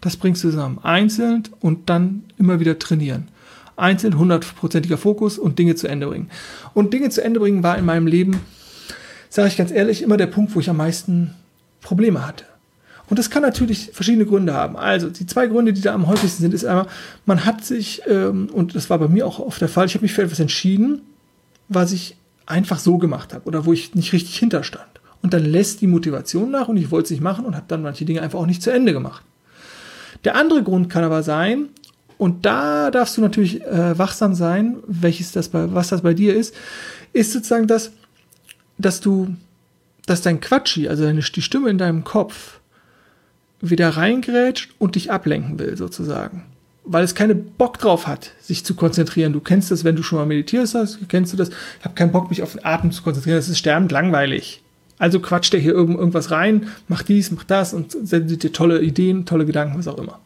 Das 0.00 0.16
bringst 0.16 0.44
du 0.44 0.50
zusammen. 0.50 0.78
Einzeln 0.82 1.44
und 1.60 1.90
dann 1.90 2.24
immer 2.38 2.60
wieder 2.60 2.78
trainieren. 2.78 3.28
Einzeln, 3.76 4.18
hundertprozentiger 4.18 4.96
Fokus 4.96 5.38
und 5.38 5.58
Dinge 5.58 5.74
zu 5.74 5.88
Ende 5.88 6.06
bringen. 6.06 6.30
Und 6.74 6.94
Dinge 6.94 7.10
zu 7.10 7.22
Ende 7.22 7.40
bringen 7.40 7.62
war 7.62 7.76
in 7.76 7.84
meinem 7.84 8.06
Leben, 8.06 8.40
sage 9.28 9.48
ich 9.48 9.56
ganz 9.56 9.70
ehrlich, 9.70 10.02
immer 10.02 10.16
der 10.16 10.26
Punkt, 10.26 10.54
wo 10.54 10.60
ich 10.60 10.70
am 10.70 10.78
meisten 10.78 11.34
Probleme 11.82 12.26
hatte. 12.26 12.44
Und 13.08 13.18
das 13.18 13.30
kann 13.30 13.42
natürlich 13.42 13.90
verschiedene 13.92 14.26
Gründe 14.26 14.52
haben. 14.52 14.76
Also 14.76 15.08
die 15.08 15.26
zwei 15.26 15.46
Gründe, 15.46 15.72
die 15.72 15.80
da 15.80 15.94
am 15.94 16.08
häufigsten 16.08 16.42
sind, 16.42 16.54
ist 16.54 16.64
einmal, 16.64 16.86
man 17.24 17.44
hat 17.44 17.64
sich, 17.64 18.02
ähm, 18.06 18.48
und 18.52 18.74
das 18.74 18.90
war 18.90 18.98
bei 18.98 19.08
mir 19.08 19.26
auch 19.26 19.38
oft 19.38 19.60
der 19.60 19.68
Fall, 19.68 19.86
ich 19.86 19.94
habe 19.94 20.02
mich 20.02 20.12
für 20.12 20.22
etwas 20.22 20.40
entschieden, 20.40 21.02
was 21.68 21.92
ich 21.92 22.16
einfach 22.46 22.78
so 22.78 22.98
gemacht 22.98 23.32
habe 23.34 23.44
oder 23.46 23.64
wo 23.64 23.72
ich 23.72 23.94
nicht 23.94 24.12
richtig 24.12 24.36
hinterstand. 24.38 24.86
Und 25.22 25.34
dann 25.34 25.44
lässt 25.44 25.80
die 25.80 25.86
Motivation 25.86 26.50
nach 26.50 26.68
und 26.68 26.76
ich 26.76 26.90
wollte 26.90 27.06
es 27.06 27.10
nicht 27.10 27.22
machen 27.22 27.44
und 27.44 27.56
habe 27.56 27.66
dann 27.68 27.82
manche 27.82 28.04
Dinge 28.04 28.22
einfach 28.22 28.38
auch 28.38 28.46
nicht 28.46 28.62
zu 28.62 28.70
Ende 28.70 28.92
gemacht. 28.92 29.22
Der 30.24 30.36
andere 30.36 30.62
Grund 30.62 30.88
kann 30.90 31.04
aber 31.04 31.22
sein, 31.22 31.68
und 32.18 32.46
da 32.46 32.90
darfst 32.90 33.16
du 33.16 33.20
natürlich 33.20 33.62
äh, 33.62 33.98
wachsam 33.98 34.34
sein, 34.34 34.78
welches 34.86 35.32
das 35.32 35.48
bei, 35.48 35.72
was 35.74 35.88
das 35.88 36.02
bei 36.02 36.14
dir 36.14 36.34
ist, 36.34 36.54
ist 37.12 37.32
sozusagen 37.32 37.66
das, 37.66 37.92
dass 38.78 39.00
du, 39.00 39.36
dass 40.06 40.22
dein 40.22 40.40
Quatschi, 40.40 40.88
also 40.88 41.04
deine, 41.04 41.20
die 41.20 41.42
Stimme 41.42 41.68
in 41.68 41.78
deinem 41.78 42.04
Kopf, 42.04 42.60
wieder 43.70 43.90
reingrätscht 43.90 44.74
und 44.78 44.94
dich 44.94 45.10
ablenken 45.10 45.58
will, 45.58 45.76
sozusagen. 45.76 46.44
Weil 46.84 47.04
es 47.04 47.14
keine 47.14 47.34
Bock 47.34 47.78
drauf 47.78 48.06
hat, 48.06 48.32
sich 48.40 48.64
zu 48.64 48.74
konzentrieren. 48.74 49.32
Du 49.32 49.40
kennst 49.40 49.70
das, 49.70 49.82
wenn 49.84 49.96
du 49.96 50.02
schon 50.02 50.18
mal 50.18 50.26
meditierst 50.26 50.74
hast, 50.74 50.98
kennst 51.08 51.32
du 51.32 51.36
das. 51.36 51.48
Ich 51.48 51.84
habe 51.84 51.94
keinen 51.94 52.12
Bock, 52.12 52.30
mich 52.30 52.42
auf 52.42 52.52
den 52.52 52.64
Atem 52.64 52.92
zu 52.92 53.02
konzentrieren. 53.02 53.38
Das 53.38 53.48
ist 53.48 53.58
sterbend 53.58 53.90
langweilig. 53.90 54.62
Also 54.98 55.20
quatscht 55.20 55.52
er 55.52 55.60
hier 55.60 55.72
irgendwas 55.72 56.30
rein, 56.30 56.68
macht 56.88 57.08
dies, 57.08 57.30
macht 57.30 57.50
das 57.50 57.74
und 57.74 57.96
sendet 58.02 58.42
dir 58.42 58.52
tolle 58.52 58.80
Ideen, 58.80 59.26
tolle 59.26 59.44
Gedanken, 59.44 59.78
was 59.78 59.88
auch 59.88 59.98
immer. 59.98 60.20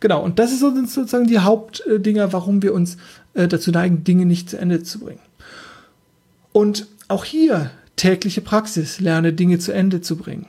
Genau, 0.00 0.22
und 0.22 0.38
das 0.38 0.52
ist 0.52 0.60
sozusagen 0.60 1.26
die 1.26 1.38
Hauptdinger, 1.38 2.32
warum 2.32 2.62
wir 2.62 2.74
uns 2.74 2.96
äh, 3.34 3.46
dazu 3.46 3.70
neigen, 3.70 4.04
Dinge 4.04 4.26
nicht 4.26 4.50
zu 4.50 4.58
Ende 4.58 4.82
zu 4.82 4.98
bringen. 4.98 5.20
Und 6.52 6.86
auch 7.08 7.24
hier 7.24 7.70
tägliche 7.96 8.40
Praxis, 8.40 9.00
lerne 9.00 9.32
Dinge 9.32 9.58
zu 9.58 9.72
Ende 9.72 10.00
zu 10.00 10.16
bringen. 10.16 10.46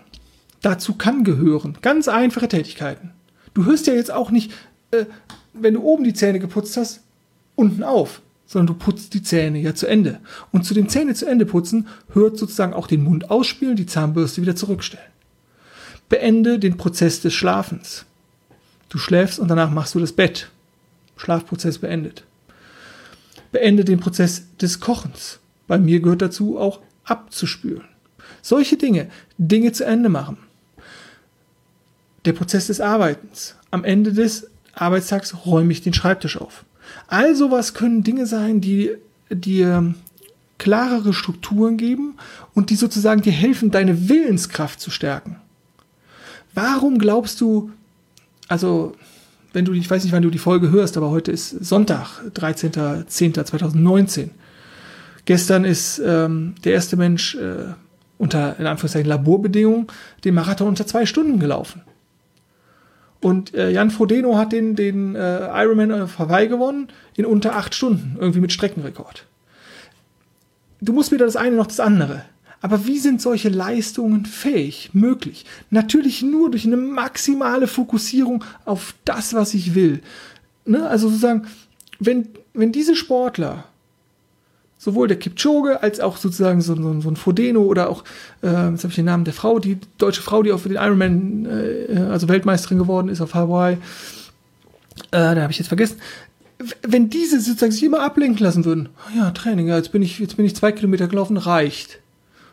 Dazu 0.65 0.95
kann 0.95 1.23
gehören 1.23 1.77
ganz 1.83 2.07
einfache 2.07 2.47
Tätigkeiten. 2.47 3.11
Du 3.53 3.65
hörst 3.65 3.85
ja 3.85 3.93
jetzt 3.93 4.11
auch 4.11 4.31
nicht, 4.31 4.51
äh, 4.89 5.05
wenn 5.53 5.75
du 5.75 5.83
oben 5.83 6.03
die 6.03 6.15
Zähne 6.15 6.39
geputzt 6.39 6.75
hast, 6.75 7.01
unten 7.53 7.83
auf, 7.83 8.23
sondern 8.47 8.75
du 8.75 8.83
putzt 8.83 9.13
die 9.13 9.21
Zähne 9.21 9.59
ja 9.59 9.75
zu 9.75 9.85
Ende. 9.85 10.21
Und 10.51 10.65
zu 10.65 10.73
dem 10.73 10.89
Zähne 10.89 11.13
zu 11.13 11.27
Ende 11.27 11.45
putzen 11.45 11.87
hört 12.13 12.39
sozusagen 12.39 12.73
auch 12.73 12.87
den 12.87 13.03
Mund 13.03 13.29
ausspielen, 13.29 13.75
die 13.75 13.85
Zahnbürste 13.85 14.41
wieder 14.41 14.55
zurückstellen. 14.55 15.05
Beende 16.09 16.57
den 16.57 16.77
Prozess 16.77 17.21
des 17.21 17.35
Schlafens. 17.35 18.05
Du 18.89 18.97
schläfst 18.97 19.37
und 19.37 19.49
danach 19.49 19.69
machst 19.69 19.93
du 19.93 19.99
das 19.99 20.13
Bett. 20.13 20.49
Schlafprozess 21.15 21.77
beendet. 21.77 22.23
Beende 23.51 23.85
den 23.85 23.99
Prozess 23.99 24.45
des 24.59 24.79
Kochens. 24.79 25.37
Bei 25.67 25.77
mir 25.77 25.99
gehört 25.99 26.23
dazu 26.23 26.57
auch 26.57 26.79
abzuspülen. 27.03 27.85
Solche 28.41 28.77
Dinge, 28.77 29.11
Dinge 29.37 29.71
zu 29.71 29.85
Ende 29.85 30.09
machen. 30.09 30.39
Der 32.25 32.33
Prozess 32.33 32.67
des 32.67 32.81
Arbeitens. 32.81 33.55
Am 33.71 33.83
Ende 33.83 34.11
des 34.11 34.47
Arbeitstags 34.73 35.45
räume 35.45 35.71
ich 35.71 35.81
den 35.81 35.93
Schreibtisch 35.93 36.37
auf. 36.37 36.65
All 37.07 37.35
sowas 37.35 37.73
können 37.73 38.03
Dinge 38.03 38.25
sein, 38.25 38.61
die 38.61 38.91
dir 39.29 39.93
klarere 40.57 41.13
Strukturen 41.13 41.77
geben 41.77 42.15
und 42.53 42.69
die 42.69 42.75
sozusagen 42.75 43.21
dir 43.21 43.31
helfen, 43.31 43.71
deine 43.71 44.09
Willenskraft 44.09 44.79
zu 44.79 44.89
stärken. 44.89 45.37
Warum 46.53 46.99
glaubst 46.99 47.41
du, 47.41 47.71
also 48.47 48.95
wenn 49.53 49.65
du, 49.65 49.73
ich 49.73 49.89
weiß 49.89 50.03
nicht, 50.03 50.13
wann 50.13 50.23
du 50.23 50.29
die 50.29 50.37
Folge 50.37 50.71
hörst, 50.71 50.97
aber 50.97 51.11
heute 51.11 51.31
ist 51.31 51.49
Sonntag, 51.49 52.21
13.10.2019. 52.33 54.29
Gestern 55.25 55.65
ist 55.65 56.01
ähm, 56.05 56.55
der 56.63 56.73
erste 56.73 56.97
Mensch 56.97 57.35
äh, 57.35 57.73
unter, 58.17 58.59
in 58.59 58.67
Anführungszeichen, 58.67 59.09
Laborbedingungen 59.09 59.87
den 60.23 60.35
Marathon 60.35 60.67
unter 60.67 60.87
zwei 60.87 61.05
Stunden 61.05 61.39
gelaufen. 61.39 61.81
Und 63.25 63.55
äh, 63.55 63.71
Jan 63.71 63.89
Frodeno 63.89 64.37
hat 64.37 64.51
den, 64.51 64.75
den 64.75 65.15
äh, 65.15 65.47
Ironman 65.63 65.91
auf 65.91 66.19
Hawaii 66.19 66.47
gewonnen 66.47 66.89
in 67.15 67.25
unter 67.25 67.55
acht 67.55 67.73
Stunden, 67.73 68.17
irgendwie 68.19 68.39
mit 68.39 68.53
Streckenrekord. 68.53 69.25
Du 70.79 70.93
musst 70.93 71.11
weder 71.11 71.25
das 71.25 71.35
eine 71.35 71.55
noch 71.55 71.65
das 71.65 71.79
andere. 71.79 72.23
Aber 72.61 72.85
wie 72.85 72.99
sind 72.99 73.19
solche 73.19 73.49
Leistungen 73.49 74.27
fähig, 74.27 74.91
möglich? 74.93 75.47
Natürlich 75.71 76.21
nur 76.21 76.51
durch 76.51 76.67
eine 76.67 76.77
maximale 76.77 77.65
Fokussierung 77.65 78.43
auf 78.63 78.93
das, 79.05 79.33
was 79.33 79.55
ich 79.55 79.73
will. 79.73 80.03
Ne? 80.65 80.87
Also 80.87 81.07
sozusagen, 81.07 81.47
wenn, 81.97 82.27
wenn 82.53 82.71
diese 82.71 82.95
Sportler 82.95 83.63
sowohl 84.85 85.07
der 85.07 85.17
Kipchoge 85.17 85.81
als 85.81 85.99
auch 85.99 86.15
sozusagen 86.17 86.61
so, 86.61 86.75
so, 86.75 87.01
so 87.01 87.09
ein 87.09 87.15
Fodeno 87.15 87.63
oder 87.63 87.89
auch, 87.89 88.03
äh, 88.43 88.69
jetzt 88.69 88.83
habe 88.83 88.89
ich 88.89 88.95
den 88.95 89.05
Namen 89.05 89.25
der 89.25 89.33
Frau, 89.33 89.57
die 89.57 89.79
deutsche 89.97 90.21
Frau, 90.21 90.43
die 90.43 90.51
auf 90.51 90.61
den 90.61 90.73
Ironman, 90.73 91.47
äh, 91.47 91.97
also 92.01 92.29
Weltmeisterin 92.29 92.77
geworden 92.77 93.09
ist 93.09 93.19
auf 93.19 93.33
Hawaii, 93.33 93.73
äh, 93.73 93.77
da 95.09 95.41
habe 95.41 95.51
ich 95.51 95.57
jetzt 95.57 95.69
vergessen. 95.69 95.97
Wenn 96.83 97.09
diese 97.09 97.41
sozusagen 97.41 97.71
sich 97.71 97.81
immer 97.81 98.01
ablenken 98.01 98.45
lassen 98.45 98.63
würden, 98.63 98.89
oh 99.07 99.17
ja, 99.17 99.31
Training, 99.31 99.67
ja, 99.67 99.75
jetzt 99.75 99.91
bin 99.91 100.03
ich, 100.03 100.19
jetzt 100.19 100.37
bin 100.37 100.45
ich 100.45 100.55
zwei 100.55 100.71
Kilometer 100.71 101.07
gelaufen, 101.07 101.35
reicht. 101.37 101.99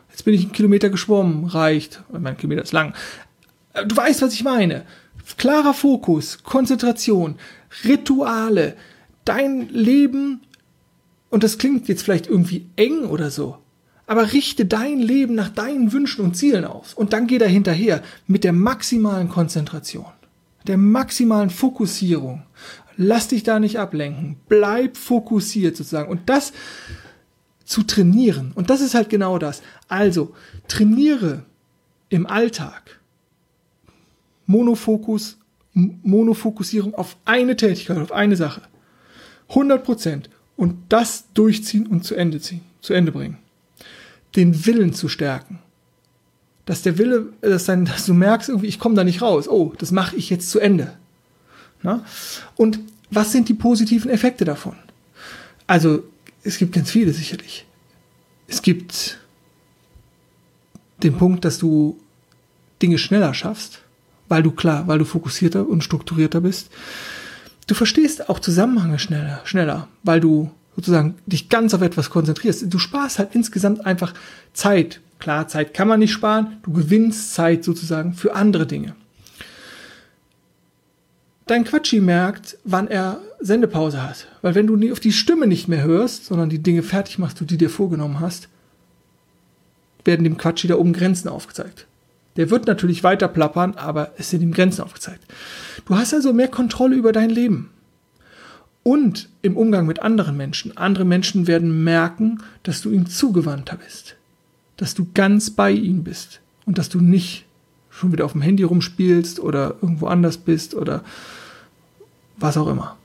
Jetzt 0.09 0.25
bin 0.25 0.33
ich 0.33 0.41
einen 0.41 0.53
Kilometer 0.53 0.89
geschwommen, 0.89 1.45
reicht. 1.45 2.01
Mein 2.11 2.35
Kilometer 2.35 2.63
ist 2.63 2.73
lang. 2.73 2.95
Äh, 3.73 3.85
du 3.85 3.95
weißt, 3.95 4.23
was 4.23 4.33
ich 4.33 4.43
meine. 4.43 4.85
Klarer 5.37 5.75
Fokus, 5.75 6.39
Konzentration, 6.41 7.35
Rituale, 7.85 8.75
dein 9.23 9.69
Leben 9.69 10.41
und 11.33 11.43
das 11.43 11.57
klingt 11.57 11.87
jetzt 11.87 12.03
vielleicht 12.03 12.27
irgendwie 12.27 12.67
eng 12.75 13.05
oder 13.05 13.31
so. 13.31 13.57
Aber 14.05 14.33
richte 14.33 14.67
dein 14.67 14.99
Leben 14.99 15.33
nach 15.33 15.49
deinen 15.49 15.91
Wünschen 15.91 16.23
und 16.23 16.37
Zielen 16.37 16.63
aus. 16.63 16.93
Und 16.93 17.11
dann 17.11 17.25
geh 17.25 17.39
da 17.39 17.45
hinterher 17.45 18.03
mit 18.27 18.43
der 18.43 18.53
maximalen 18.53 19.29
Konzentration, 19.29 20.05
der 20.67 20.77
maximalen 20.77 21.49
Fokussierung. 21.49 22.43
Lass 22.97 23.29
dich 23.29 23.41
da 23.41 23.59
nicht 23.59 23.79
ablenken. 23.79 24.35
Bleib 24.47 24.95
fokussiert 24.95 25.75
sozusagen. 25.75 26.11
Und 26.11 26.29
das 26.29 26.53
zu 27.65 27.81
trainieren. 27.81 28.51
Und 28.53 28.69
das 28.69 28.81
ist 28.81 28.93
halt 28.93 29.09
genau 29.09 29.39
das. 29.39 29.63
Also, 29.87 30.35
trainiere 30.67 31.45
im 32.09 32.27
Alltag. 32.27 32.99
Monofokus, 34.45 35.39
Monofokussierung 35.73 36.93
auf 36.93 37.17
eine 37.25 37.55
Tätigkeit, 37.55 37.97
auf 37.97 38.11
eine 38.11 38.35
Sache. 38.35 38.61
100 39.49 39.83
Prozent 39.83 40.29
und 40.55 40.75
das 40.89 41.25
durchziehen 41.33 41.87
und 41.87 42.03
zu 42.03 42.15
Ende 42.15 42.39
ziehen, 42.39 42.61
zu 42.81 42.93
Ende 42.93 43.11
bringen. 43.11 43.37
Den 44.35 44.65
Willen 44.65 44.93
zu 44.93 45.09
stärken. 45.09 45.59
Dass 46.65 46.81
der 46.81 46.97
Wille, 46.97 47.27
dass, 47.41 47.65
dann, 47.65 47.85
dass 47.85 48.05
du 48.05 48.13
merkst, 48.13 48.49
irgendwie, 48.49 48.67
ich 48.67 48.79
komme 48.79 48.95
da 48.95 49.03
nicht 49.03 49.21
raus. 49.21 49.47
Oh, 49.49 49.73
das 49.77 49.91
mache 49.91 50.15
ich 50.15 50.29
jetzt 50.29 50.49
zu 50.49 50.59
Ende. 50.59 50.93
Na? 51.81 52.05
Und 52.55 52.79
was 53.09 53.31
sind 53.31 53.49
die 53.49 53.53
positiven 53.53 54.09
Effekte 54.09 54.45
davon? 54.45 54.75
Also, 55.67 56.03
es 56.43 56.57
gibt 56.57 56.73
ganz 56.73 56.89
viele 56.91 57.13
sicherlich. 57.13 57.65
Es 58.47 58.61
gibt 58.61 59.19
den 61.03 61.17
Punkt, 61.17 61.45
dass 61.45 61.57
du 61.57 61.99
Dinge 62.81 62.97
schneller 62.97 63.33
schaffst, 63.33 63.81
weil 64.29 64.43
du 64.43 64.51
klar, 64.51 64.87
weil 64.87 64.99
du 64.99 65.05
fokussierter 65.05 65.67
und 65.67 65.83
strukturierter 65.83 66.41
bist 66.41 66.69
du 67.67 67.75
verstehst 67.75 68.29
auch 68.29 68.39
Zusammenhänge 68.39 68.99
schneller, 68.99 69.41
schneller, 69.45 69.87
weil 70.03 70.19
du 70.19 70.51
sozusagen 70.75 71.15
dich 71.25 71.49
ganz 71.49 71.73
auf 71.73 71.81
etwas 71.81 72.09
konzentrierst. 72.09 72.65
Du 72.73 72.79
sparst 72.79 73.19
halt 73.19 73.35
insgesamt 73.35 73.85
einfach 73.85 74.13
Zeit. 74.53 75.01
Klar, 75.19 75.47
Zeit 75.47 75.73
kann 75.73 75.87
man 75.87 75.99
nicht 75.99 76.11
sparen, 76.11 76.57
du 76.63 76.73
gewinnst 76.73 77.33
Zeit 77.33 77.63
sozusagen 77.63 78.13
für 78.13 78.35
andere 78.35 78.65
Dinge. 78.65 78.95
Dein 81.45 81.65
Quatschi 81.65 81.99
merkt, 81.99 82.57
wann 82.63 82.87
er 82.87 83.19
Sendepause 83.39 84.01
hat. 84.01 84.27
Weil 84.41 84.55
wenn 84.55 84.67
du 84.67 84.91
auf 84.91 84.99
die 84.99 85.11
Stimme 85.11 85.45
nicht 85.45 85.67
mehr 85.67 85.83
hörst, 85.83 86.25
sondern 86.25 86.49
die 86.49 86.63
Dinge 86.63 86.83
fertig 86.83 87.19
machst, 87.19 87.39
die 87.39 87.45
du 87.45 87.57
dir 87.57 87.69
vorgenommen 87.69 88.19
hast, 88.19 88.47
werden 90.05 90.23
dem 90.23 90.37
Quatschi 90.37 90.67
da 90.67 90.75
oben 90.75 90.93
Grenzen 90.93 91.29
aufgezeigt. 91.29 91.85
Der 92.35 92.49
wird 92.49 92.65
natürlich 92.65 93.03
weiter 93.03 93.27
plappern, 93.27 93.75
aber 93.75 94.13
es 94.17 94.29
sind 94.29 94.41
ihm 94.41 94.53
Grenzen 94.53 94.81
aufgezeigt. 94.81 95.23
Du 95.85 95.95
hast 95.95 96.13
also 96.13 96.33
mehr 96.33 96.47
Kontrolle 96.47 96.95
über 96.95 97.11
dein 97.11 97.29
Leben. 97.29 97.69
Und 98.81 99.29
im 99.41 99.55
Umgang 99.55 99.85
mit 99.85 100.01
anderen 100.01 100.35
Menschen. 100.35 100.75
Andere 100.75 101.05
Menschen 101.05 101.47
werden 101.47 101.83
merken, 101.83 102.39
dass 102.63 102.81
du 102.81 102.91
ihm 102.91 103.07
zugewandter 103.07 103.77
bist. 103.77 104.15
Dass 104.77 104.93
du 104.93 105.07
ganz 105.13 105.51
bei 105.51 105.71
ihm 105.71 106.03
bist. 106.03 106.41
Und 106.65 106.77
dass 106.77 106.89
du 106.89 106.99
nicht 106.99 107.45
schon 107.89 108.11
wieder 108.11 108.25
auf 108.25 108.33
dem 108.33 108.41
Handy 108.41 108.63
rumspielst 108.63 109.39
oder 109.39 109.75
irgendwo 109.81 110.07
anders 110.07 110.37
bist 110.37 110.73
oder 110.73 111.03
was 112.37 112.57
auch 112.57 112.67
immer. 112.67 112.97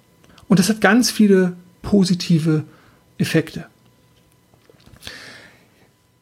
Und 0.48 0.58
das 0.58 0.68
hat 0.68 0.80
ganz 0.80 1.10
viele 1.10 1.54
positive 1.82 2.64
Effekte. 3.18 3.66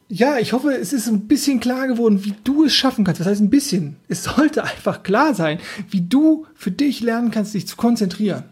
Ja, 0.09 0.37
ich 0.39 0.53
hoffe, 0.53 0.71
es 0.71 0.93
ist 0.93 1.07
ein 1.07 1.27
bisschen 1.27 1.59
klar 1.59 1.87
geworden, 1.87 2.23
wie 2.23 2.33
du 2.43 2.63
es 2.63 2.73
schaffen 2.73 3.03
kannst. 3.03 3.19
Das 3.19 3.27
heißt 3.27 3.41
ein 3.41 3.49
bisschen. 3.49 3.97
Es 4.07 4.23
sollte 4.23 4.63
einfach 4.63 5.03
klar 5.03 5.33
sein, 5.33 5.59
wie 5.89 6.01
du 6.01 6.45
für 6.55 6.71
dich 6.71 7.01
lernen 7.01 7.31
kannst, 7.31 7.53
dich 7.53 7.67
zu 7.67 7.75
konzentrieren. 7.75 8.45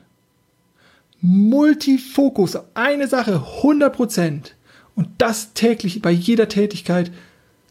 Multifokus 1.21 2.57
eine 2.73 3.07
Sache, 3.07 3.43
100% 3.61 4.51
Und 4.95 5.07
das 5.17 5.53
täglich 5.53 6.01
bei 6.01 6.11
jeder 6.11 6.49
Tätigkeit 6.49 7.11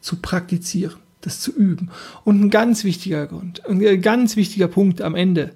zu 0.00 0.16
praktizieren, 0.16 0.96
das 1.20 1.40
zu 1.40 1.52
üben. 1.52 1.90
Und 2.24 2.40
ein 2.40 2.50
ganz 2.50 2.84
wichtiger 2.84 3.26
Grund, 3.26 3.64
ein 3.66 4.00
ganz 4.00 4.36
wichtiger 4.36 4.68
Punkt 4.68 5.02
am 5.02 5.14
Ende. 5.14 5.52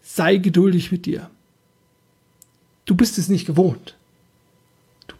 Sei 0.00 0.36
geduldig 0.36 0.90
mit 0.90 1.06
dir. 1.06 1.28
Du 2.84 2.94
bist 2.94 3.18
es 3.18 3.28
nicht 3.28 3.46
gewohnt 3.46 3.96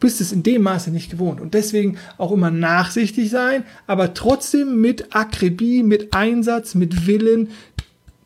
bist 0.02 0.20
es 0.20 0.32
in 0.32 0.42
dem 0.42 0.62
Maße 0.62 0.90
nicht 0.90 1.12
gewohnt. 1.12 1.40
Und 1.40 1.54
deswegen 1.54 1.96
auch 2.18 2.32
immer 2.32 2.50
nachsichtig 2.50 3.30
sein, 3.30 3.62
aber 3.86 4.14
trotzdem 4.14 4.80
mit 4.80 5.14
Akribie, 5.14 5.84
mit 5.84 6.12
Einsatz, 6.12 6.74
mit 6.74 7.06
Willen 7.06 7.50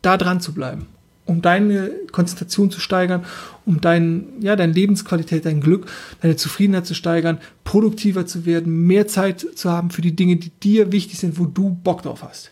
da 0.01 0.17
dran 0.17 0.41
zu 0.41 0.55
bleiben. 0.55 0.87
Um 1.25 1.43
deine 1.43 1.91
Konzentration 2.11 2.71
zu 2.71 2.79
steigern, 2.79 3.25
um 3.65 3.79
dein, 3.79 4.25
ja, 4.39 4.55
deine 4.55 4.73
Lebensqualität, 4.73 5.45
dein 5.45 5.61
Glück, 5.61 5.85
deine 6.21 6.35
Zufriedenheit 6.35 6.87
zu 6.87 6.95
steigern, 6.95 7.37
produktiver 7.63 8.25
zu 8.25 8.47
werden, 8.47 8.87
mehr 8.87 9.07
Zeit 9.07 9.45
zu 9.53 9.71
haben 9.71 9.91
für 9.91 10.01
die 10.01 10.15
Dinge, 10.15 10.37
die 10.37 10.49
dir 10.49 10.91
wichtig 10.91 11.19
sind, 11.19 11.37
wo 11.37 11.45
du 11.45 11.69
Bock 11.69 12.01
drauf 12.01 12.23
hast. 12.23 12.49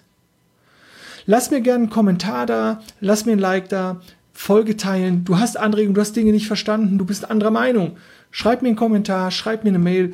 Lass 1.25 1.49
mir 1.49 1.61
gerne 1.61 1.85
einen 1.85 1.89
Kommentar 1.89 2.45
da, 2.45 2.81
lass 2.99 3.25
mir 3.25 3.31
ein 3.31 3.39
Like 3.39 3.69
da, 3.69 4.01
Folge 4.33 4.77
teilen. 4.77 5.25
Du 5.25 5.39
hast 5.39 5.57
Anregungen, 5.57 5.95
du 5.95 6.01
hast 6.01 6.15
Dinge 6.15 6.31
nicht 6.31 6.45
verstanden, 6.45 6.99
du 6.99 7.05
bist 7.05 7.27
anderer 7.31 7.51
Meinung 7.51 7.97
schreib 8.35 8.61
mir 8.61 8.67
einen 8.67 8.75
Kommentar, 8.75 9.31
schreib 9.31 9.63
mir 9.63 9.69
eine 9.69 9.79
Mail, 9.79 10.13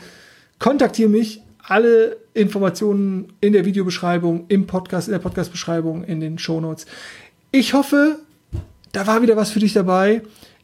kontaktiere 0.59 1.09
mich. 1.09 1.41
Alle 1.63 2.17
Informationen 2.35 3.33
in 3.41 3.51
der 3.51 3.65
Videobeschreibung, 3.65 4.45
im 4.47 4.67
Podcast, 4.67 5.07
in 5.07 5.13
der 5.13 5.19
Podcastbeschreibung, 5.19 6.03
in 6.03 6.19
den 6.19 6.37
Shownotes. 6.37 6.85
Ich 7.51 7.73
hoffe, 7.73 8.19
da 8.91 9.07
war 9.07 9.23
wieder 9.23 9.37
was 9.37 9.49
für 9.49 9.59
dich 9.59 9.73
dabei. 9.73 10.21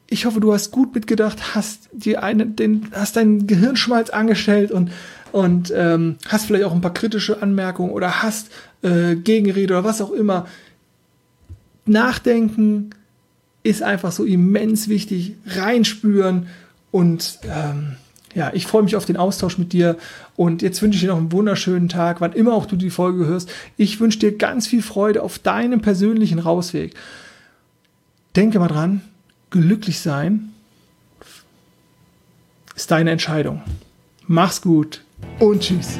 Ich 0.07 0.25
hoffe, 0.25 0.39
du 0.39 0.53
hast 0.53 0.69
gut 0.71 0.93
mitgedacht, 0.93 1.55
hast 1.55 1.89
dir 1.93 2.21
eine, 2.21 2.45
den, 2.45 2.89
hast 2.91 3.15
deinen 3.15 3.47
Gehirnschmalz 3.47 4.11
angestellt 4.11 4.71
und, 4.71 4.91
und 5.31 5.73
ähm, 5.75 6.17
hast 6.27 6.45
vielleicht 6.45 6.65
auch 6.65 6.73
ein 6.73 6.81
paar 6.81 6.93
kritische 6.93 7.41
Anmerkungen 7.41 7.91
oder 7.91 8.21
hast 8.21 8.51
äh, 8.83 9.15
Gegenrede 9.15 9.73
oder 9.73 9.83
was 9.83 10.01
auch 10.01 10.11
immer. 10.11 10.45
Nachdenken 11.85 12.91
ist 13.63 13.81
einfach 13.81 14.11
so 14.11 14.25
immens 14.25 14.89
wichtig. 14.89 15.35
Reinspüren 15.47 16.47
und 16.97 17.37
ähm, 17.43 17.95
ja, 18.33 18.49
ich 18.55 18.65
freue 18.65 18.81
mich 18.81 18.95
auf 18.95 19.05
den 19.05 19.17
Austausch 19.17 19.59
mit 19.59 19.71
dir 19.71 19.97
und 20.35 20.63
jetzt 20.63 20.81
wünsche 20.81 20.95
ich 20.95 21.01
dir 21.01 21.09
noch 21.09 21.17
einen 21.17 21.31
wunderschönen 21.31 21.89
Tag, 21.89 22.21
wann 22.21 22.33
immer 22.33 22.55
auch 22.55 22.65
du 22.65 22.75
die 22.75 22.89
Folge 22.89 23.27
hörst. 23.27 23.51
Ich 23.77 23.99
wünsche 23.99 24.17
dir 24.17 24.35
ganz 24.35 24.65
viel 24.65 24.81
Freude 24.81 25.21
auf 25.21 25.37
deinem 25.37 25.81
persönlichen 25.81 26.39
Rausweg. 26.39 26.95
Denke 28.35 28.57
mal 28.57 28.67
dran, 28.67 29.01
glücklich 29.51 29.99
sein 29.99 30.49
ist 32.75 32.89
deine 32.89 33.11
Entscheidung. 33.11 33.61
Mach's 34.25 34.63
gut 34.63 35.03
und 35.39 35.61
tschüss. 35.61 35.99